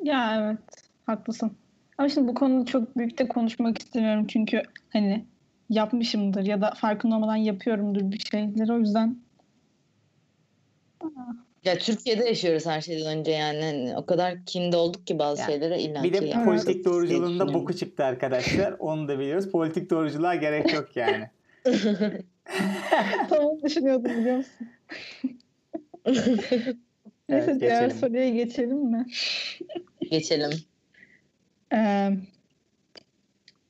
[0.03, 1.57] Ya evet, haklısın.
[1.99, 5.25] Ama şimdi bu konuda çok büyük de konuşmak istemiyorum çünkü hani
[5.71, 9.19] yapmışımdır ya da farkında olmadan yapıyorumdur bir şeyleri o yüzden.
[11.65, 13.63] Ya Türkiye'de yaşıyoruz her şeyden önce yani.
[13.63, 17.55] Hani o kadar kinde olduk ki bazı Yani şeylere illa Bir de yapacağız politik doğruculuğunda
[17.55, 18.77] boku çıktı arkadaşlar.
[18.79, 19.51] Onu da biliyoruz.
[19.51, 21.31] Politik doğruculuğa gerek yok yani.
[23.29, 24.69] Tamam düşünüyordum biliyor musun?
[27.29, 28.01] Neyse Evet, diğer geçelim.
[28.01, 29.07] soruya geçelim mi?
[30.11, 30.51] Geçelim.
[31.73, 32.11] Ee,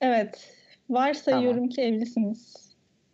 [0.00, 0.54] evet.
[0.90, 2.67] Varsayıyorum ki evlisiniz.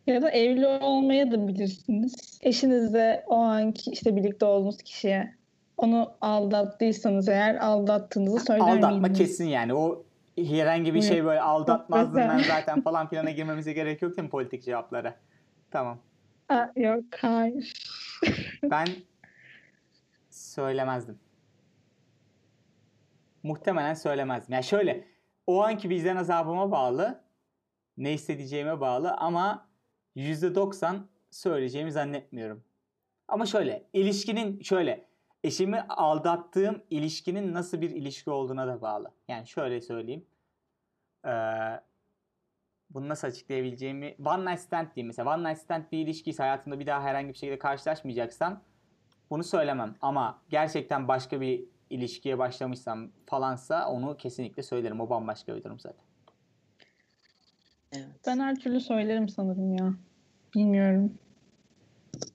[0.07, 2.39] Ya da evli olmaya da bilirsiniz.
[2.43, 5.35] Eşinizle o anki işte birlikte olduğunuz kişiye
[5.77, 9.19] onu aldattıysanız eğer aldattığınızı söyler Aldatma miydiniz?
[9.19, 9.75] kesin yani.
[9.75, 10.05] O
[10.39, 14.65] herhangi bir şey böyle aldatmazdım ben zaten falan filana girmemize gerek yok değil mi politik
[14.65, 15.15] cevaplara?
[15.71, 15.99] Tamam.
[16.49, 17.73] Aa, yok hayır.
[18.63, 18.87] Ben
[20.31, 21.19] söylemezdim.
[23.43, 24.53] Muhtemelen söylemezdim.
[24.53, 25.05] Yani şöyle
[25.47, 27.21] o anki vicdan azabıma bağlı
[27.97, 29.67] ne hissedeceğime bağlı ama
[30.17, 30.97] %90
[31.31, 32.65] söyleyeceğimi zannetmiyorum.
[33.29, 35.07] Ama şöyle ilişkinin şöyle
[35.45, 39.11] eşimi aldattığım ilişkinin nasıl bir ilişki olduğuna da bağlı.
[39.29, 40.27] Yani şöyle söyleyeyim.
[41.27, 41.31] Ee,
[42.91, 45.35] bunu nasıl açıklayabileceğimi one night stand diyeyim mesela.
[45.35, 48.63] One night stand bir ilişkiyse hayatımda bir daha herhangi bir şekilde karşılaşmayacaksam
[49.31, 49.95] bunu söylemem.
[50.01, 55.01] Ama gerçekten başka bir ilişkiye başlamışsam falansa onu kesinlikle söylerim.
[55.01, 56.05] O bambaşka bir durum zaten.
[57.97, 58.07] Evet.
[58.27, 59.95] Ben her türlü söylerim sanırım ya.
[60.55, 61.19] Bilmiyorum.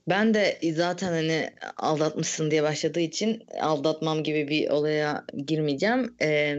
[0.08, 6.16] Ben de zaten hani aldatmışsın diye başladığı için aldatmam gibi bir olaya girmeyeceğim.
[6.22, 6.56] Ee,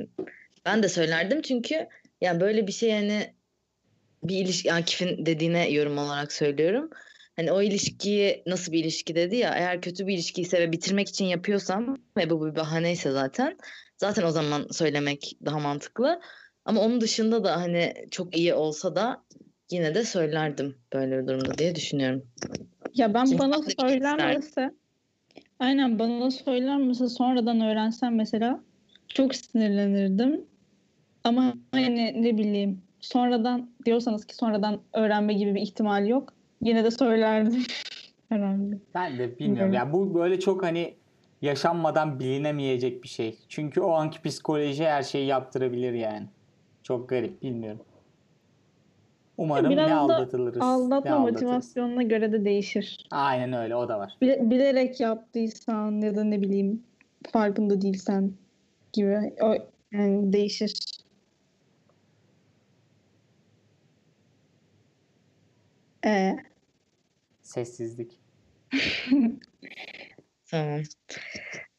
[0.67, 1.89] ben de söylerdim çünkü
[2.21, 3.35] yani böyle bir şey hani
[4.25, 6.91] bir ilişki Akif'in dediğine yorum olarak söylüyorum.
[7.37, 11.25] Hani o ilişkiyi nasıl bir ilişki dedi ya eğer kötü bir ilişkiyse ve bitirmek için
[11.25, 13.59] yapıyorsam ve bu bir bahaneyse zaten
[13.97, 16.21] zaten o zaman söylemek daha mantıklı.
[16.65, 19.25] Ama onun dışında da hani çok iyi olsa da
[19.71, 22.23] yine de söylerdim böyle bir durumda diye düşünüyorum.
[22.95, 24.71] Ya ben Çünkü bana söylenmese
[25.59, 28.61] aynen bana söylenmese sonradan öğrensem mesela
[29.09, 30.45] çok sinirlenirdim.
[31.25, 36.33] Ama hani ne bileyim sonradan diyorsanız ki sonradan öğrenme gibi bir ihtimal yok.
[36.63, 37.63] Yine de söylerdim
[38.29, 38.79] herhalde.
[38.95, 39.75] Ben de bilmiyorum.
[39.75, 39.87] Evet.
[39.87, 40.95] Ya bu böyle çok hani
[41.43, 43.39] yaşanmadan bilinemeyecek bir şey.
[43.49, 46.27] Çünkü o anki psikoloji her şeyi yaptırabilir yani.
[46.91, 47.81] Çok garip bilmiyorum.
[49.37, 50.57] Umarım Biraz ne da aldatılırız.
[50.57, 51.43] ne Aldatma aldatırız.
[51.43, 53.07] motivasyonuna göre de değişir.
[53.11, 54.17] Aynen öyle o da var.
[54.21, 56.83] Bile- bilerek yaptıysan ya da ne bileyim
[57.33, 58.33] farkında değilsen
[58.93, 59.55] gibi o
[59.93, 60.81] yani değişir.
[66.07, 66.37] Ee,
[67.43, 68.21] Sessizlik.
[70.51, 70.81] Tamam.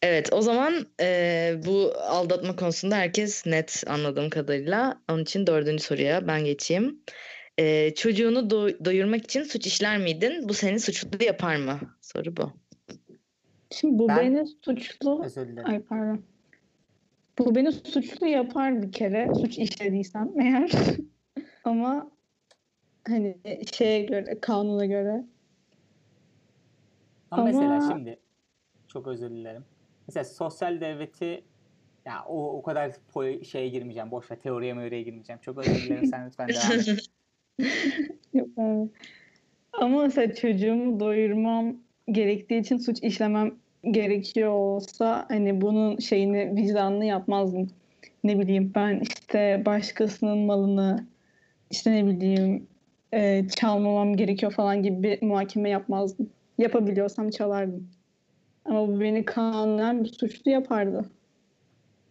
[0.02, 5.02] Evet, o zaman eee, bu aldatma konusunda herkes net anladığım kadarıyla.
[5.12, 7.02] Onun için dördüncü soruya ben geçeyim.
[7.58, 10.50] Eee, çocuğunu do- doyurmak için suç işler miydin?
[10.50, 11.80] Bu seni suçlu yapar mı?
[12.02, 12.52] Soru bu.
[13.72, 15.26] şimdi bu Ben- beni suçlu.
[15.64, 16.22] Ay pardon.
[17.40, 20.72] Bu beni suçlu yapar bir kere suç işlediysem eğer.
[21.64, 22.12] Ama
[23.08, 23.38] hani
[23.74, 25.26] şeye göre, kanuna göre.
[27.32, 28.20] Ama mesela Ama- şimdi
[28.88, 29.66] çok özür dilerim.
[30.12, 31.44] Mesela sosyal devleti
[32.06, 32.92] ya o o kadar
[33.44, 34.12] şeye girmeyeceğim.
[34.12, 35.40] Boş ver teoriye meoriye girmeyeceğim.
[35.42, 36.06] Çok özür dilerim.
[36.06, 37.10] Sen lütfen devam et.
[39.74, 41.76] Ama mesela çocuğumu doyurmam
[42.12, 43.56] gerektiği için suç işlemem
[43.92, 47.70] gerekiyor olsa hani bunun şeyini vicdanlı yapmazdım.
[48.24, 51.06] Ne bileyim ben işte başkasının malını
[51.70, 52.68] işte ne bileyim
[53.14, 56.30] e, çalmamam gerekiyor falan gibi bir muhakeme yapmazdım.
[56.58, 57.88] Yapabiliyorsam çalardım.
[58.66, 61.10] Ama bu beni kanunen bir suçlu yapardı.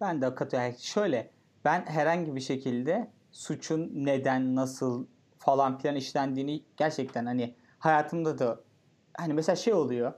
[0.01, 0.75] Ben de katılıyorum.
[0.79, 1.31] Şöyle
[1.65, 5.07] ben herhangi bir şekilde suçun neden, nasıl
[5.39, 8.61] falan filan işlendiğini gerçekten hani hayatımda da
[9.17, 10.13] hani mesela şey oluyor.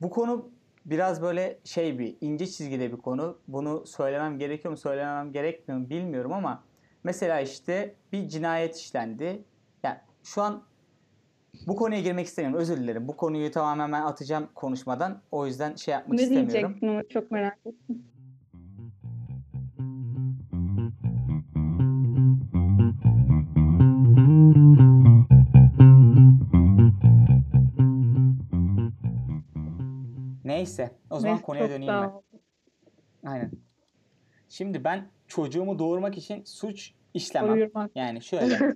[0.00, 0.50] Bu konu
[0.86, 3.38] biraz böyle şey bir ince çizgide bir konu.
[3.48, 6.64] Bunu söylemem gerekiyor mu, söylemem gerekmiyor mu bilmiyorum ama
[7.04, 9.44] mesela işte bir cinayet işlendi.
[9.82, 10.62] Yani şu an
[11.66, 12.60] bu konuya girmek istemiyorum.
[12.60, 13.08] Özür dilerim.
[13.08, 15.20] Bu konuyu tamamen ben atacağım konuşmadan.
[15.32, 16.52] O yüzden şey yapmak Ne istemiyorum.
[16.52, 18.04] diyecektin ama çok merak ettim.
[30.44, 30.90] Neyse.
[31.10, 32.12] O zaman Neyse, konuya döneyim ben.
[33.30, 33.50] Aynen.
[34.48, 37.50] Şimdi ben çocuğumu doğurmak için suç işlemem.
[37.50, 37.90] Doyurmak.
[37.94, 38.58] Yani şöyle.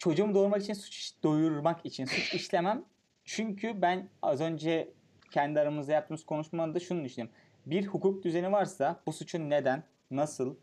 [0.00, 2.84] çocuğumu doğurmak için suç doyurmak için suç işlemem.
[3.24, 4.92] Çünkü ben az önce
[5.30, 7.36] kendi aramızda yaptığımız konuşmada şunu düşünüyorum.
[7.66, 10.56] Bir hukuk düzeni varsa bu suçun neden, nasıl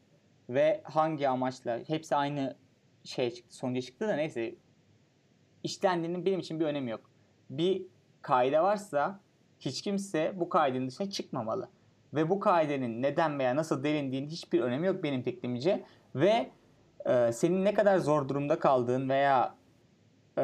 [0.50, 2.56] ve hangi amaçla hepsi aynı
[3.04, 4.56] şey çıktı, sonuca çıktı da neyse
[5.64, 7.12] işlendiğinin benim için bir önemi yok.
[7.50, 7.82] Bir
[8.22, 9.20] kaide varsa
[9.60, 11.70] hiç kimse bu kaidenin dışına çıkmamalı.
[12.14, 15.84] Ve bu kaidenin neden veya nasıl delindiğinin hiçbir önemi yok benim fikrimce.
[16.16, 16.52] Ve
[17.06, 19.56] e, senin ne kadar zor durumda kaldığın veya
[20.38, 20.44] e,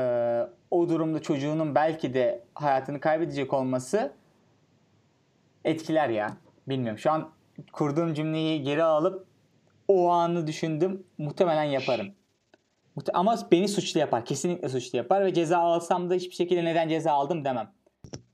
[0.72, 4.13] o durumda çocuğunun belki de hayatını kaybedecek olması
[5.66, 6.38] etkiler ya.
[6.68, 7.00] Bilmiyorum.
[7.00, 7.32] Şu an
[7.72, 9.26] kurduğum cümleyi geri alıp
[9.88, 11.04] o anı düşündüm.
[11.18, 12.13] Muhtemelen yaparım.
[13.13, 14.26] Ama beni suçlu yapar.
[14.26, 17.72] Kesinlikle suçlu yapar ve ceza alsam da hiçbir şekilde neden ceza aldım demem.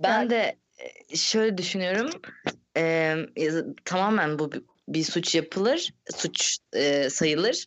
[0.03, 2.10] Ben de e, şöyle düşünüyorum.
[2.77, 3.15] Ee,
[3.86, 7.65] tamamen bu bir, bir suç yapılır, suç e, sayılır.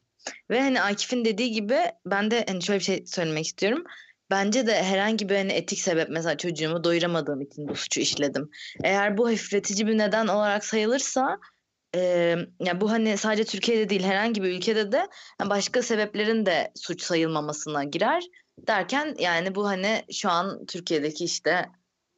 [0.50, 3.84] Ve hani Akif'in dediği gibi ben de hani şöyle bir şey söylemek istiyorum.
[4.30, 8.50] Bence de herhangi bir hani etik sebep mesela çocuğumu doyuramadığım için bu suçu işledim.
[8.84, 11.38] Eğer bu hafifletici bir neden olarak sayılırsa
[11.94, 12.00] e,
[12.60, 15.08] ya bu hani sadece Türkiye'de değil herhangi bir ülkede de
[15.40, 18.24] yani başka sebeplerin de suç sayılmamasına girer.
[18.58, 21.68] Derken yani bu hani şu an Türkiye'deki işte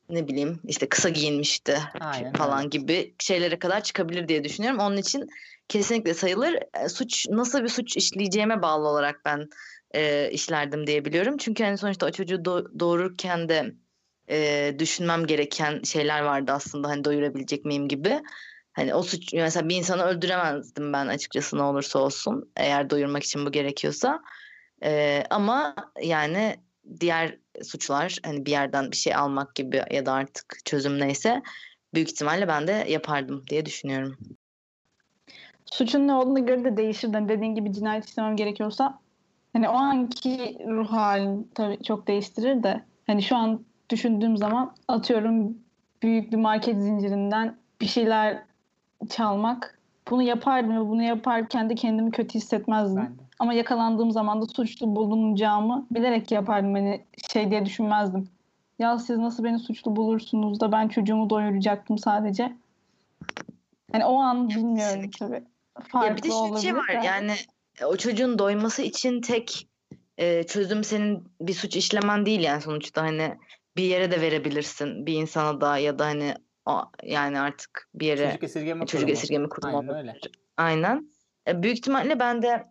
[0.08, 2.68] ne bileyim işte kısa giyinmişti Aynen falan öyle.
[2.68, 4.80] gibi şeylere kadar çıkabilir diye düşünüyorum.
[4.80, 5.28] Onun için
[5.68, 6.58] kesinlikle sayılır.
[6.84, 9.48] E, Suç nasıl bir suç işleyeceğime bağlı olarak ben
[9.94, 11.36] e, işlerdim diye biliyorum.
[11.38, 13.74] Çünkü hani sonuçta o çocuğu do- doğururken de
[14.30, 18.22] e, düşünmem gereken şeyler vardı aslında hani doyurabilecek miyim gibi.
[18.72, 23.46] Hani o suç mesela bir insanı öldüremezdim ben açıkçası ne olursa olsun eğer doyurmak için
[23.46, 24.22] bu gerekiyorsa.
[24.84, 26.56] E, ama yani
[27.00, 31.42] diğer suçlar hani bir yerden bir şey almak gibi ya da artık çözüm neyse
[31.94, 34.18] büyük ihtimalle ben de yapardım diye düşünüyorum.
[35.64, 37.14] Suçun ne olduğuna göre de değişir.
[37.14, 38.98] Yani dediğin gibi cinayet işlemem gerekiyorsa
[39.52, 45.58] hani o anki ruh halini tabii çok değiştirir de hani şu an düşündüğüm zaman atıyorum
[46.02, 48.42] büyük bir market zincirinden bir şeyler
[49.08, 49.78] çalmak
[50.10, 52.96] bunu yapardım ve bunu yaparken de kendimi kötü hissetmezdim.
[52.96, 53.22] Ben de.
[53.38, 56.74] Ama yakalandığım zaman da suçlu bulunacağımı bilerek yapardım.
[56.74, 58.28] Hani şey diye düşünmezdim.
[58.78, 62.52] Ya siz nasıl beni suçlu bulursunuz da ben çocuğumu doyuracaktım sadece.
[63.92, 65.53] Hani o an bilmiyorum Kesinlikle.
[65.74, 65.86] Tabii.
[65.86, 67.34] Ya Farklı bir de şöyle şey var yani
[67.80, 69.68] e, o çocuğun doyması için tek
[70.18, 73.38] e, çözüm senin bir suç işlemen değil yani sonuçta hani
[73.76, 76.34] bir yere de verebilirsin bir insana da ya da hani
[76.66, 79.12] o, yani artık bir yere Çocuk esirgeme çocuk kurumu.
[79.12, 80.18] esirgeme kurumu Aynen öyle.
[80.56, 81.10] Aynen.
[81.48, 82.64] E, büyük ihtimalle ben de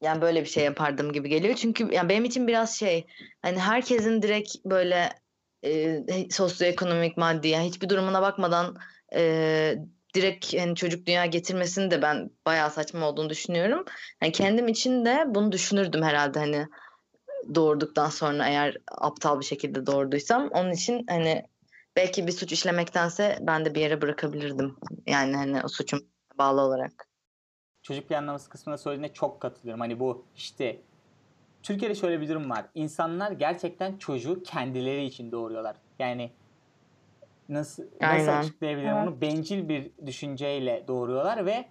[0.00, 1.54] yani böyle bir şey yapardım gibi geliyor.
[1.54, 3.06] Çünkü yani benim için biraz şey
[3.42, 5.08] hani herkesin direkt böyle
[5.64, 6.00] e,
[6.30, 8.76] sosyoekonomik maddi yani hiçbir durumuna bakmadan
[9.14, 9.74] e,
[10.14, 13.84] direkt hani çocuk dünya getirmesini de ben bayağı saçma olduğunu düşünüyorum.
[14.22, 16.66] Yani kendim için de bunu düşünürdüm herhalde hani
[17.54, 21.42] doğurduktan sonra eğer aptal bir şekilde doğurduysam onun için hani
[21.96, 24.76] belki bir suç işlemektense ben de bir yere bırakabilirdim.
[25.06, 26.00] Yani hani o suçum
[26.38, 27.08] bağlı olarak.
[27.82, 29.80] çocuk planlaması kısmına söylediğine çok katılıyorum.
[29.80, 30.80] Hani bu işte
[31.62, 32.66] Türkiye'de şöyle bir durum var.
[32.74, 35.76] İnsanlar gerçekten çocuğu kendileri için doğuruyorlar.
[35.98, 36.30] Yani
[37.48, 38.40] nasıl nasıl Aynen.
[38.40, 39.08] açıklayabilirim Evet.
[39.08, 39.20] onu?
[39.20, 41.64] Bencil bir düşünceyle doğuruyorlar ve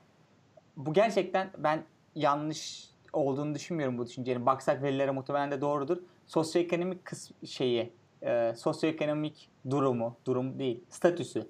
[0.77, 1.83] bu gerçekten ben
[2.15, 4.45] yanlış olduğunu düşünmüyorum bu düşüncenin.
[4.45, 5.97] Baksak verilere muhtemelen de doğrudur.
[6.25, 11.47] Sosyoekonomik kısm şeyi, e, sosyoekonomik durumu, durum değil, statüsü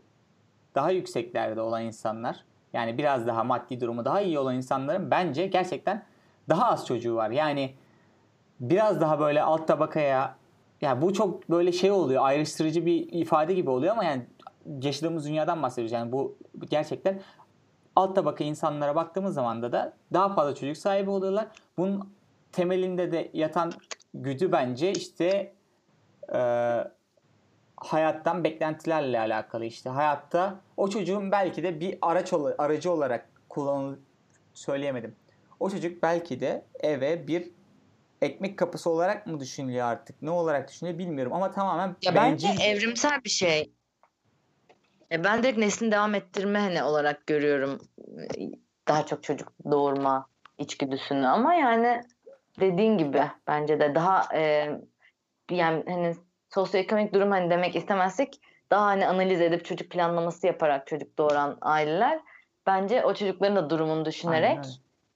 [0.76, 6.06] daha yükseklerde olan insanlar yani biraz daha maddi durumu daha iyi olan insanların bence gerçekten
[6.50, 7.30] daha az çocuğu var.
[7.30, 7.74] Yani
[8.60, 10.36] biraz daha böyle alt tabakaya
[10.82, 14.26] ya bu çok böyle şey oluyor ayrıştırıcı bir ifade gibi oluyor ama yani
[14.82, 15.92] yaşadığımız dünyadan bahsediyoruz.
[15.92, 16.38] Yani bu
[16.70, 17.22] gerçekten
[17.96, 21.48] alt tabaka insanlara baktığımız zaman da da daha fazla çocuk sahibi oluyorlar.
[21.78, 22.14] Bunun
[22.52, 23.72] temelinde de yatan
[24.14, 25.54] güdü bence işte
[26.34, 26.40] e,
[27.78, 33.96] hayattan beklentilerle alakalı işte hayatta o çocuğun belki de bir araç aracı olarak kullanıl
[34.54, 35.16] söyleyemedim.
[35.60, 37.52] O çocuk belki de eve bir
[38.24, 40.22] ekmek kapısı olarak mı düşünülüyor artık?
[40.22, 43.74] Ne olarak düşünülüyor bilmiyorum ama tamamen Ya bence bencil- evrimsel bir şey.
[45.12, 47.82] E, ben direkt neslini devam ettirme hani olarak görüyorum.
[48.88, 52.02] Daha çok çocuk doğurma içgüdüsünü ama yani
[52.60, 54.72] dediğin gibi bence de daha e,
[55.52, 56.16] yani hani
[56.50, 58.40] sosyoekonomik durum hani demek istemezsek
[58.72, 62.20] daha hani analiz edip çocuk planlaması yaparak çocuk doğuran aileler
[62.68, 64.68] bence o çocukların da durumunu Aynen düşünerek öyle.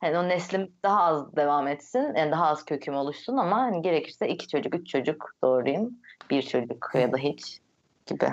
[0.07, 4.29] Hani o neslim daha az devam etsin, yani daha az köküm oluşsun ama hani gerekirse
[4.29, 7.59] iki çocuk, üç çocuk doğurayım, bir çocuk ya da hiç
[8.05, 8.25] gibi.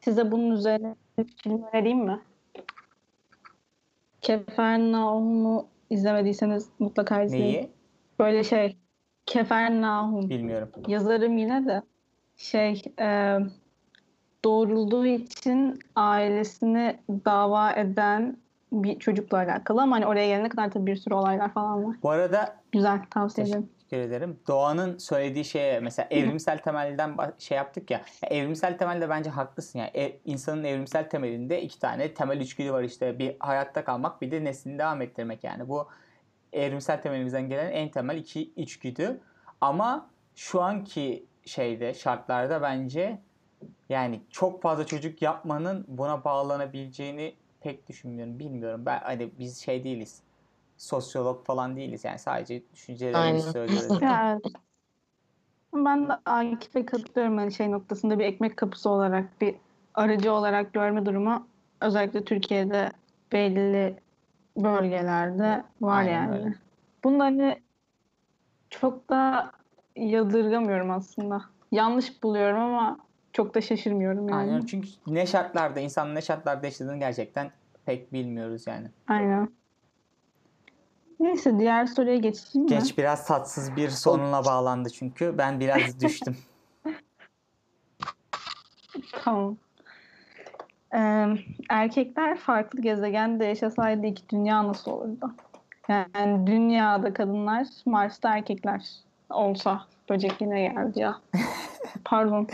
[0.00, 2.20] Size bunun üzerine bir film önereyim mi?
[4.20, 7.44] Kefernaum'u izlemediyseniz mutlaka izleyin.
[7.44, 7.70] Neyi?
[8.18, 8.76] Böyle şey
[9.26, 10.30] Kefernaum.
[10.30, 10.68] Bilmiyorum.
[10.88, 11.82] Yazarım yine de
[12.36, 13.38] şey e,
[14.44, 18.36] doğrulduğu için ailesini dava eden
[18.82, 21.96] bir çocukla alakalı ama hani oraya gelene kadar tabii bir sürü olaylar falan var.
[22.02, 23.68] Bu arada Güzel tavsiye ederim.
[23.78, 24.38] Teşekkür ederim.
[24.48, 28.00] Doğan'ın söylediği şeye mesela evrimsel temelden şey yaptık ya.
[28.22, 29.90] ya evrimsel temelde bence haklısın ya.
[29.94, 33.18] E, insanın evrimsel temelinde iki tane temel içgüdü var işte.
[33.18, 35.68] Bir hayatta kalmak bir de neslini devam ettirmek yani.
[35.68, 35.88] Bu
[36.52, 39.20] evrimsel temelimizden gelen en temel iki içgüdü.
[39.60, 43.18] Ama şu anki şeyde şartlarda bence
[43.88, 48.38] yani çok fazla çocuk yapmanın buna bağlanabileceğini pek düşünmüyorum.
[48.38, 48.82] Bilmiyorum.
[48.86, 50.22] Ben hani biz şey değiliz.
[50.76, 53.98] Sosyolog falan değiliz yani sadece düşüncelerimizi söylüyoruz.
[54.02, 54.42] Evet.
[55.74, 59.54] Ben de Akif'e katılıyorum hani şey noktasında bir ekmek kapısı olarak bir
[59.94, 61.46] aracı olarak görme durumu
[61.80, 62.92] özellikle Türkiye'de
[63.32, 63.96] belli
[64.56, 66.38] bölgelerde var Aynen yani.
[66.38, 66.54] öyle.
[67.04, 67.62] Bunu da hani
[68.70, 69.52] çok da
[69.96, 71.42] yadırgamıyorum aslında.
[71.72, 72.98] Yanlış buluyorum ama
[73.34, 74.40] çok da şaşırmıyorum yani.
[74.40, 74.66] Aynen.
[74.66, 77.50] Çünkü ne şartlarda, insanın ne şartlarda yaşadığını gerçekten
[77.86, 78.86] pek bilmiyoruz yani.
[79.08, 79.48] Aynen.
[81.20, 82.68] Neyse diğer soruya geçeyim mi?
[82.68, 85.38] Geç biraz tatsız bir sonuna bağlandı çünkü.
[85.38, 86.36] Ben biraz düştüm.
[89.12, 89.56] Tamam.
[90.94, 91.26] Ee,
[91.70, 95.34] erkekler farklı gezegende yaşasaydı iki dünya nasıl olurdu?
[95.88, 98.86] Yani dünyada kadınlar, Mars'ta erkekler
[99.30, 99.86] olsa.
[100.10, 101.20] Böcek yine geldi ya.
[102.04, 102.48] Pardon.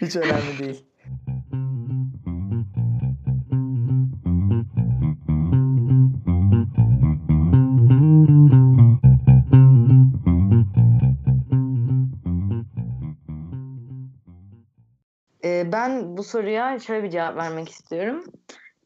[0.00, 0.84] Hiç önemli değil.
[15.44, 18.24] Ee, ben bu soruya şöyle bir cevap vermek istiyorum.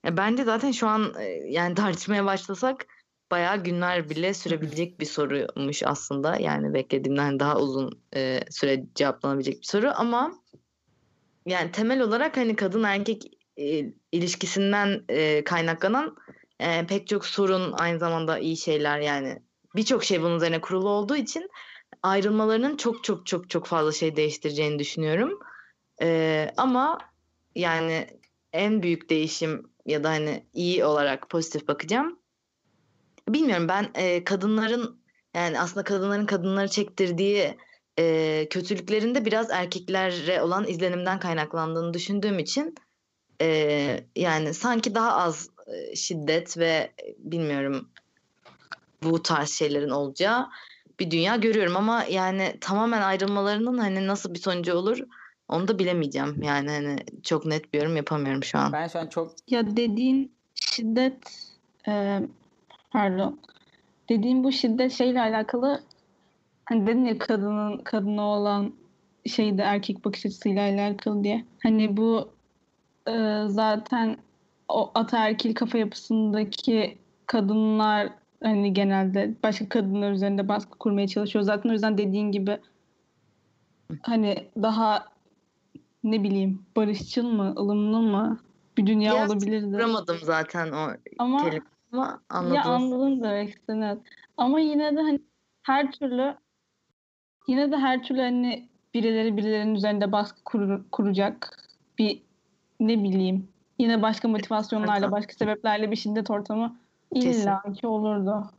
[0.05, 2.87] E, bence zaten şu an e, yani tartışmaya başlasak
[3.31, 6.37] bayağı günler bile sürebilecek bir soruymuş aslında.
[6.37, 10.33] Yani beklediğimden daha uzun e, süre cevaplanabilecek bir soru ama
[11.47, 13.23] yani temel olarak hani kadın erkek
[13.57, 16.17] e, ilişkisinden e, kaynaklanan
[16.61, 19.43] e, pek çok sorun aynı zamanda iyi şeyler yani
[19.77, 21.51] birçok şey bunun üzerine kurulu olduğu için
[22.03, 25.39] ayrılmalarının çok çok çok çok fazla şey değiştireceğini düşünüyorum.
[26.57, 26.99] Ama
[27.55, 28.07] yani
[28.53, 32.19] en büyük değişim ya da hani iyi olarak pozitif bakacağım.
[33.29, 33.93] Bilmiyorum ben
[34.25, 35.01] kadınların
[35.35, 37.57] yani aslında kadınların kadınları çektirdiği
[37.99, 42.75] e, kötülüklerin de biraz erkeklere olan izlenimden kaynaklandığını düşündüğüm için
[43.43, 43.47] e,
[44.17, 47.89] yani sanki daha az e, şiddet ve bilmiyorum
[49.03, 50.49] bu tarz şeylerin olacağı
[51.01, 54.99] bir dünya görüyorum ama yani tamamen ayrılmalarının hani nasıl bir sonucu olur
[55.49, 56.43] onu da bilemeyeceğim.
[56.43, 58.73] Yani hani çok net bir yorum yapamıyorum şu an.
[58.73, 61.51] Ben şu an çok Ya dediğin şiddet
[61.89, 62.21] e,
[62.91, 63.41] pardon.
[64.09, 65.83] Dediğin bu şiddet şeyle alakalı
[66.71, 68.73] hani dedin ya kadının kadına olan
[69.27, 71.45] şeyde erkek bakış açısıyla alakalı diye.
[71.63, 72.29] Hani bu
[73.09, 74.17] e, zaten
[74.69, 78.09] o ataerkil kafa yapısındaki kadınlar
[78.43, 81.45] hani genelde başka kadınlar üzerinde baskı kurmaya çalışıyor.
[81.45, 82.59] Zaten o yüzden dediğin gibi
[84.03, 85.05] hani daha
[86.05, 88.39] ne bileyim barışçıl mı, ılımlı mı
[88.77, 89.73] bir dünya Biraz olabilirdi.
[89.73, 92.57] Kuramadım zaten o Ama kelime ama anladınız.
[92.57, 93.99] ya anladım demek evet.
[94.37, 95.21] Ama yine de hani
[95.63, 96.37] her türlü
[97.49, 101.59] yine de her türlü hani birileri birilerinin üzerinde baskı kurur- kuracak
[101.99, 102.23] bir
[102.81, 103.49] ne bileyim
[103.79, 106.77] yine başka motivasyonlarla başka sebeplerle bir şiddet ortamı
[107.15, 108.51] illa ki olurdu.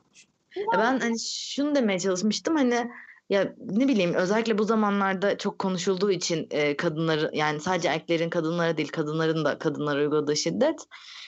[0.56, 2.91] Ya Ben hani şunu demeye çalışmıştım hani
[3.30, 8.78] ya ne bileyim özellikle bu zamanlarda çok konuşulduğu için e, kadınları yani sadece erkeklerin kadınlara
[8.78, 10.86] değil kadınların da kadınlara uyguladığı şiddet.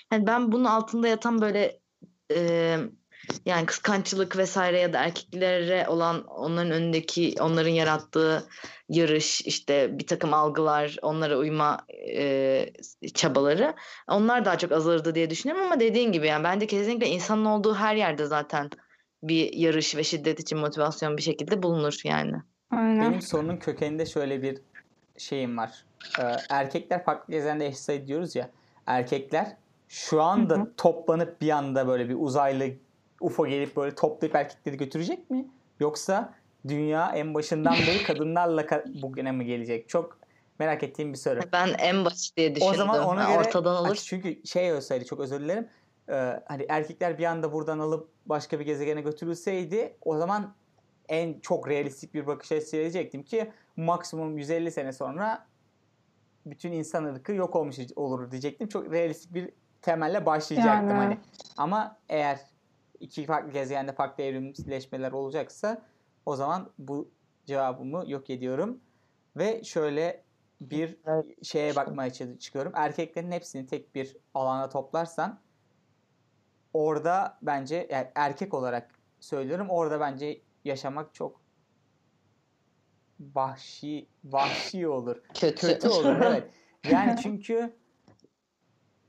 [0.10, 1.80] Hani ben bunun altında yatan böyle
[2.32, 2.78] e,
[3.46, 8.44] yani kıskançlık vesaire ya da erkeklere olan onların önündeki onların yarattığı
[8.90, 12.66] yarış işte bir takım algılar onlara uyma e,
[13.14, 13.74] çabaları
[14.08, 17.96] onlar daha çok azalırdı diye düşünüyorum ama dediğin gibi yani bence kesinlikle insanın olduğu her
[17.96, 18.70] yerde zaten
[19.24, 22.36] bir yarış ve şiddet için motivasyon bir şekilde bulunur yani.
[22.72, 23.02] Aynen.
[23.02, 24.58] benim sorunun kökeninde şöyle bir
[25.18, 25.86] şeyim var.
[26.20, 28.50] Ee, erkekler farklı gezegende yaşasaydı diyoruz ya.
[28.86, 30.74] Erkekler şu anda Hı hı.
[30.78, 32.74] toplanıp bir anda böyle bir uzaylı
[33.24, 35.47] UFO gelip böyle toplayıp erkekleri götürecek mi?
[35.80, 36.34] Yoksa
[36.67, 39.89] dünya en başından beri kadınlarla ka- bugüne mi gelecek?
[39.89, 40.17] Çok
[40.59, 41.39] merak ettiğim bir soru.
[41.53, 42.74] Ben en basit diye düşündüm.
[42.74, 43.95] O zaman ona göre ortadan Ay, olur.
[43.95, 45.67] çünkü şey olsaydı çok özür dilerim.
[46.09, 46.13] Ee,
[46.45, 50.55] hani erkekler bir anda buradan alıp başka bir gezegene götürülseydi o zaman
[51.09, 55.47] en çok realistik bir bakış açısı diyecektim ki maksimum 150 sene sonra
[56.45, 58.67] bütün insan ırkı yok olmuş olur diyecektim.
[58.67, 59.49] Çok realistik bir
[59.82, 60.97] temelle başlayacaktım Yani.
[60.99, 61.17] hani.
[61.57, 62.39] Ama eğer
[63.04, 65.86] iki farklı gezegende farklı evrimleşmeler olacaksa
[66.26, 67.12] o zaman bu
[67.45, 68.80] cevabımı yok ediyorum.
[69.38, 70.24] Ve şöyle
[70.62, 71.45] bir Evet.
[71.45, 72.72] şeye bakmaya çı- çıkıyorum.
[72.76, 75.39] Erkeklerin hepsini tek bir alana toplarsan
[76.74, 81.41] orada bence yani erkek olarak söylüyorum orada bence yaşamak çok
[83.20, 85.22] vahşi vahşi olur.
[85.34, 85.68] Kötü.
[85.68, 86.49] Kötü olur evet.
[86.91, 87.76] Yani çünkü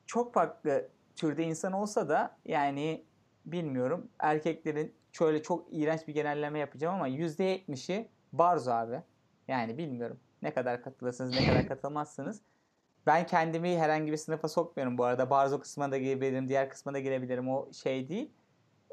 [0.07, 3.05] çok farklı türde insan olsa da yani
[3.47, 9.03] bilmiyorum erkeklerin şöyle çok iğrenç bir genelleme yapacağım ama %70'i barzo abi.
[9.49, 12.40] Yani bilmiyorum ne kadar katılırsınız ne kadar katılmazsınız.
[13.07, 15.30] Ben kendimi herhangi bir sınıfa sokmuyorum bu arada.
[15.30, 17.49] Barzo kısmına da girebilirim, diğer kısmına da girebilirim.
[17.49, 18.30] O şey değil.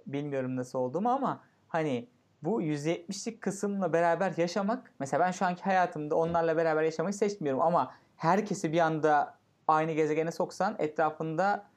[0.07, 2.09] Bilmiyorum nasıl olduğumu ama hani
[2.43, 7.93] bu 170'lik kısımla beraber yaşamak mesela ben şu anki hayatımda onlarla beraber yaşamayı seçmiyorum ama
[8.15, 9.37] herkesi bir anda
[9.67, 11.70] aynı gezegene soksan etrafında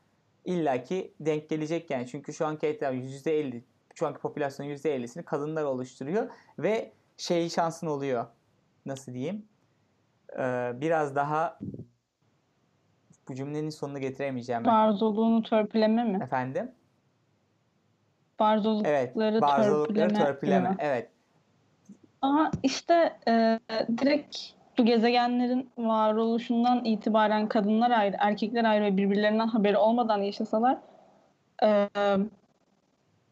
[0.44, 2.06] illaki denk gelecek yani.
[2.06, 3.62] Çünkü şu anki etraf %50
[3.94, 8.26] şu anki popülasyonun %50'sini kadınlar oluşturuyor ve şey şansın oluyor.
[8.86, 9.48] Nasıl diyeyim?
[10.38, 11.58] Ee, biraz daha
[13.28, 14.72] bu cümlenin sonunu getiremeyeceğim ben.
[14.72, 16.18] Barzoluğunu törpüleme mi?
[16.22, 16.72] Efendim?
[18.38, 19.16] Barzolukları Evet.
[19.16, 20.14] Barzolukları törpüleme.
[20.14, 20.76] törpüleme.
[20.78, 21.10] Evet.
[22.22, 23.60] Ama işte e,
[23.98, 30.78] direkt bu gezegenlerin varoluşundan itibaren kadınlar ayrı, erkekler ayrı ve birbirlerinden haberi olmadan yaşasalar
[31.62, 31.88] e,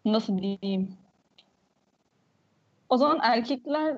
[0.05, 0.97] nasıl diyeyim?
[2.89, 3.97] O zaman erkekler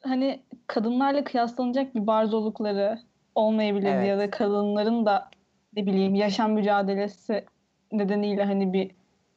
[0.00, 2.98] hani kadınlarla kıyaslanacak bir barzolukları
[3.34, 4.08] olmayabilir Evet.
[4.08, 5.30] ya da kadınların da
[5.76, 7.44] ne bileyim yaşam mücadelesi
[7.92, 8.90] nedeniyle hani bir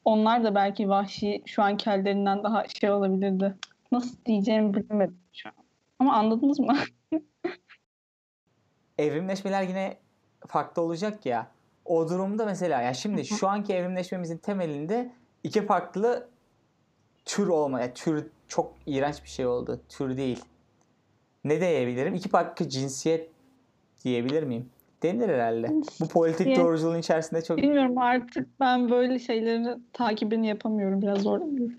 [0.04, 3.54] onlar da belki vahşi şu anki hallerinden daha şey olabilirdi.
[3.92, 5.64] Nasıl diyeceğimi bilemedim şu an.
[5.98, 6.76] Ama anladınız mı?
[8.98, 9.96] evrimleşmeler yine
[10.46, 11.46] farklı olacak ya.
[11.84, 15.12] O durumda mesela ya şimdi şu anki evrimleşmemizin temelinde
[15.44, 16.28] iki farklı
[17.24, 17.80] tür olma.
[17.80, 19.80] ya tür çok iğrenç bir şey oldu.
[19.88, 20.44] Tür değil.
[21.44, 22.14] Ne diyebilirim?
[22.14, 23.30] İki farklı cinsiyet
[24.04, 24.68] diyebilir miyim?
[25.02, 25.70] Denir herhalde.
[26.00, 31.02] Bu politik doğruculuğun içerisinde çok Bilmiyorum artık ben böyle şeylerin takibini yapamıyorum.
[31.02, 31.76] Biraz zorlanıyorum.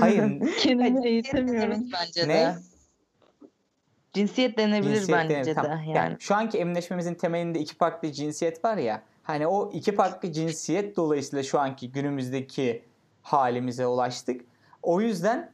[0.00, 1.88] hayır Kendimi eğitemiyorum.
[1.92, 2.34] bence Ne?
[2.34, 2.54] de.
[4.14, 5.46] Cinsiyet denebilir cinsiyet bence denir.
[5.46, 5.54] de.
[5.54, 5.78] Tamam.
[5.78, 5.96] Yani.
[5.96, 9.02] Yani şu anki evrimleşmemizin temelinde iki farklı cinsiyet var ya.
[9.22, 12.82] Hani o iki farklı cinsiyet dolayısıyla şu anki günümüzdeki
[13.22, 14.40] halimize ulaştık.
[14.82, 15.52] O yüzden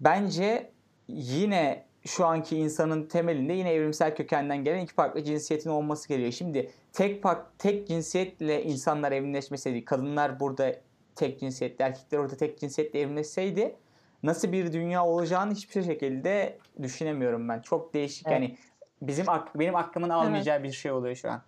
[0.00, 0.70] bence
[1.08, 6.32] yine şu anki insanın temelinde yine evrimsel kökenden gelen iki farklı cinsiyetin olması geliyor.
[6.32, 10.76] Şimdi tek fark, tek cinsiyetle insanlar evrimleşmeseydi, kadınlar burada
[11.16, 13.76] tek cinsiyetle, erkekler orada tek cinsiyetle evrimleşseydi
[14.22, 17.60] nasıl bir dünya olacağını hiçbir şekilde düşünemiyorum ben.
[17.60, 18.32] Çok değişik Evet.
[18.32, 18.58] yani
[19.02, 21.42] bizim benim aklımın almayacağı bir şey oluyor şu an.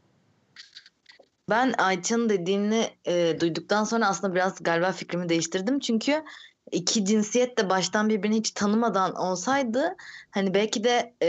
[1.51, 5.79] Ben Ayça'nın dediğini e, duyduktan sonra aslında biraz galiba fikrimi değiştirdim.
[5.79, 6.23] Çünkü
[6.73, 9.97] iki cinsiyet de baştan birbirini hiç tanımadan olsaydı
[10.31, 11.29] hani belki de e,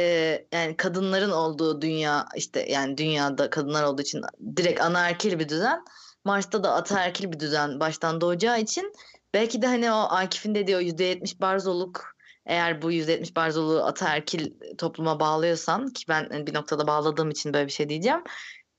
[0.51, 4.21] yani kadınların olduğu dünya işte yani dünyada kadınlar olduğu için
[4.55, 5.85] direkt anaerkil bir düzen
[6.25, 8.93] Mars'ta da ataerkil bir düzen baştan doğacağı için
[9.35, 12.15] belki de hani o Akif'in dediği o %70 barzoluk
[12.45, 17.67] eğer bu %70 barzoluğu ataerkil topluma bağlıyorsan ki ben hani bir noktada bağladığım için böyle
[17.67, 18.23] bir şey diyeceğim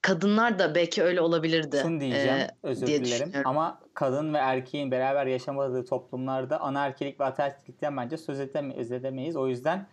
[0.03, 1.79] kadınlar da belki öyle olabilirdi.
[1.83, 3.33] Şunu diyeceğim, Ee, özür diye dilerim.
[3.45, 9.37] Ama kadın ve erkeğin beraber yaşamadığı toplumlarda anaerkilik ve ataerkilikten bence söz edeme- söz edemeyiz.
[9.37, 9.87] O yüzden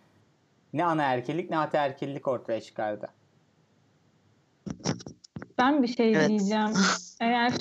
[0.72, 3.08] ne anaerkilik ne ataerkilik ortaya çıkardı.
[5.58, 6.28] Ben bir şey Evet.
[6.28, 6.72] diyeceğim.
[7.20, 7.52] Eğer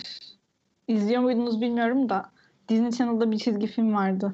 [0.88, 2.33] izliyor muydunuz bilmiyorum da
[2.74, 4.34] Disney Channel'da bir çizgi film vardı.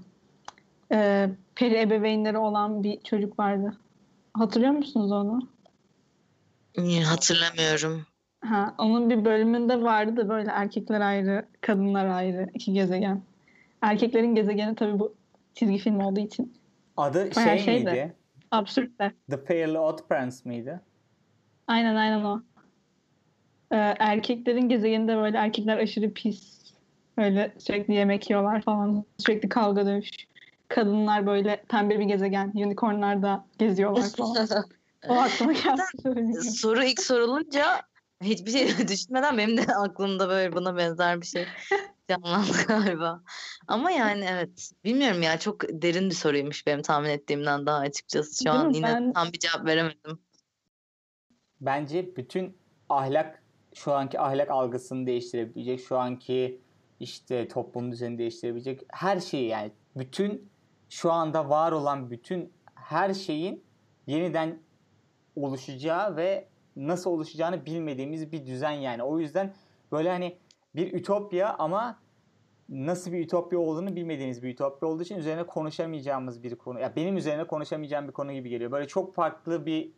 [0.91, 3.77] Ee, peri ebeveynleri olan bir çocuk vardı.
[4.33, 5.39] Hatırlıyor musunuz onu?
[6.75, 8.05] Hmm, Hatırlamıyorum.
[8.45, 13.21] Ha, onun bir bölümünde vardı da böyle erkekler ayrı, kadınlar ayrı, iki gezegen.
[13.81, 15.13] Erkeklerin gezegeni tabii bu
[15.53, 16.53] çizgi film olduğu için
[16.97, 17.83] Adı Bayağı şey şeydi.
[17.85, 18.15] miydi?
[18.51, 19.11] absürt de.
[19.29, 20.79] The Fairly Odd Prince miydi?
[21.67, 22.41] Aynen aynen o.
[23.71, 26.59] Ee, erkeklerin gezegeninde böyle erkekler aşırı pis.
[27.19, 29.05] Öyle sürekli yemek yiyorlar falan.
[29.17, 30.09] Sürekli kavga dövüş.
[30.67, 32.51] Kadınlar böyle pembe bir gezegen.
[32.55, 34.47] Unicornlar da geziyorlar falan.
[35.09, 35.81] o aklıma geldi.
[36.03, 36.33] söyleyeyim.
[36.41, 37.81] Soru ilk sorulunca
[38.23, 41.45] hiçbir şey düşünmeden benim de aklımda böyle buna benzer bir şey
[42.09, 43.21] canlandı galiba.
[43.67, 48.43] Ama yani evet bilmiyorum ya çok derin bir soruymuş benim tahmin ettiğimden daha açıkçası.
[48.43, 48.77] Şu Değil an mi?
[48.77, 50.19] yine Ben- tam bir cevap veremedim.
[51.61, 52.57] Bence bütün
[52.89, 53.43] ahlak
[53.75, 56.61] şu anki ahlak algısını değiştirebilecek, şu anki
[56.99, 60.49] işte toplum düzenini değiştirebilecek her şeyi yani bütün
[60.89, 63.63] şu anda var olan bütün her şeyin
[64.07, 64.59] yeniden
[65.35, 69.03] oluşacağı ve nasıl oluşacağını bilmediğimiz bir düzen yani.
[69.03, 69.53] O yüzden
[69.91, 70.37] böyle hani
[70.75, 71.99] bir ütopya ama
[72.69, 76.79] nasıl bir ütopya olduğunu bilmediğiniz bir ütopya olduğu için üzerine konuşamayacağımız bir konu.
[76.79, 78.71] Ya benim üzerine konuşamayacağım bir konu gibi geliyor.
[78.71, 79.91] Böyle çok farklı bir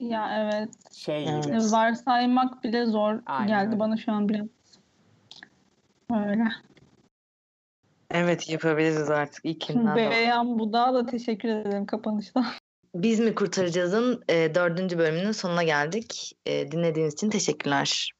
[0.00, 0.94] Ya evet.
[0.94, 1.44] şey Evet.
[1.44, 1.56] gibi.
[1.56, 3.80] Varsaymak bile zor Aynen geldi öyle.
[3.80, 4.46] bana şu an biraz.
[6.12, 6.44] Öyle.
[8.10, 9.96] Evet yapabiliriz artık ilkinden.
[9.96, 10.10] de.
[10.10, 12.44] Beyan Budak'a da teşekkür ederim kapanışta.
[12.94, 16.32] Biz mi kurtaracağızın e, dördüncü bölümünün sonuna geldik.
[16.46, 18.10] E, dinlediğiniz için teşekkürler.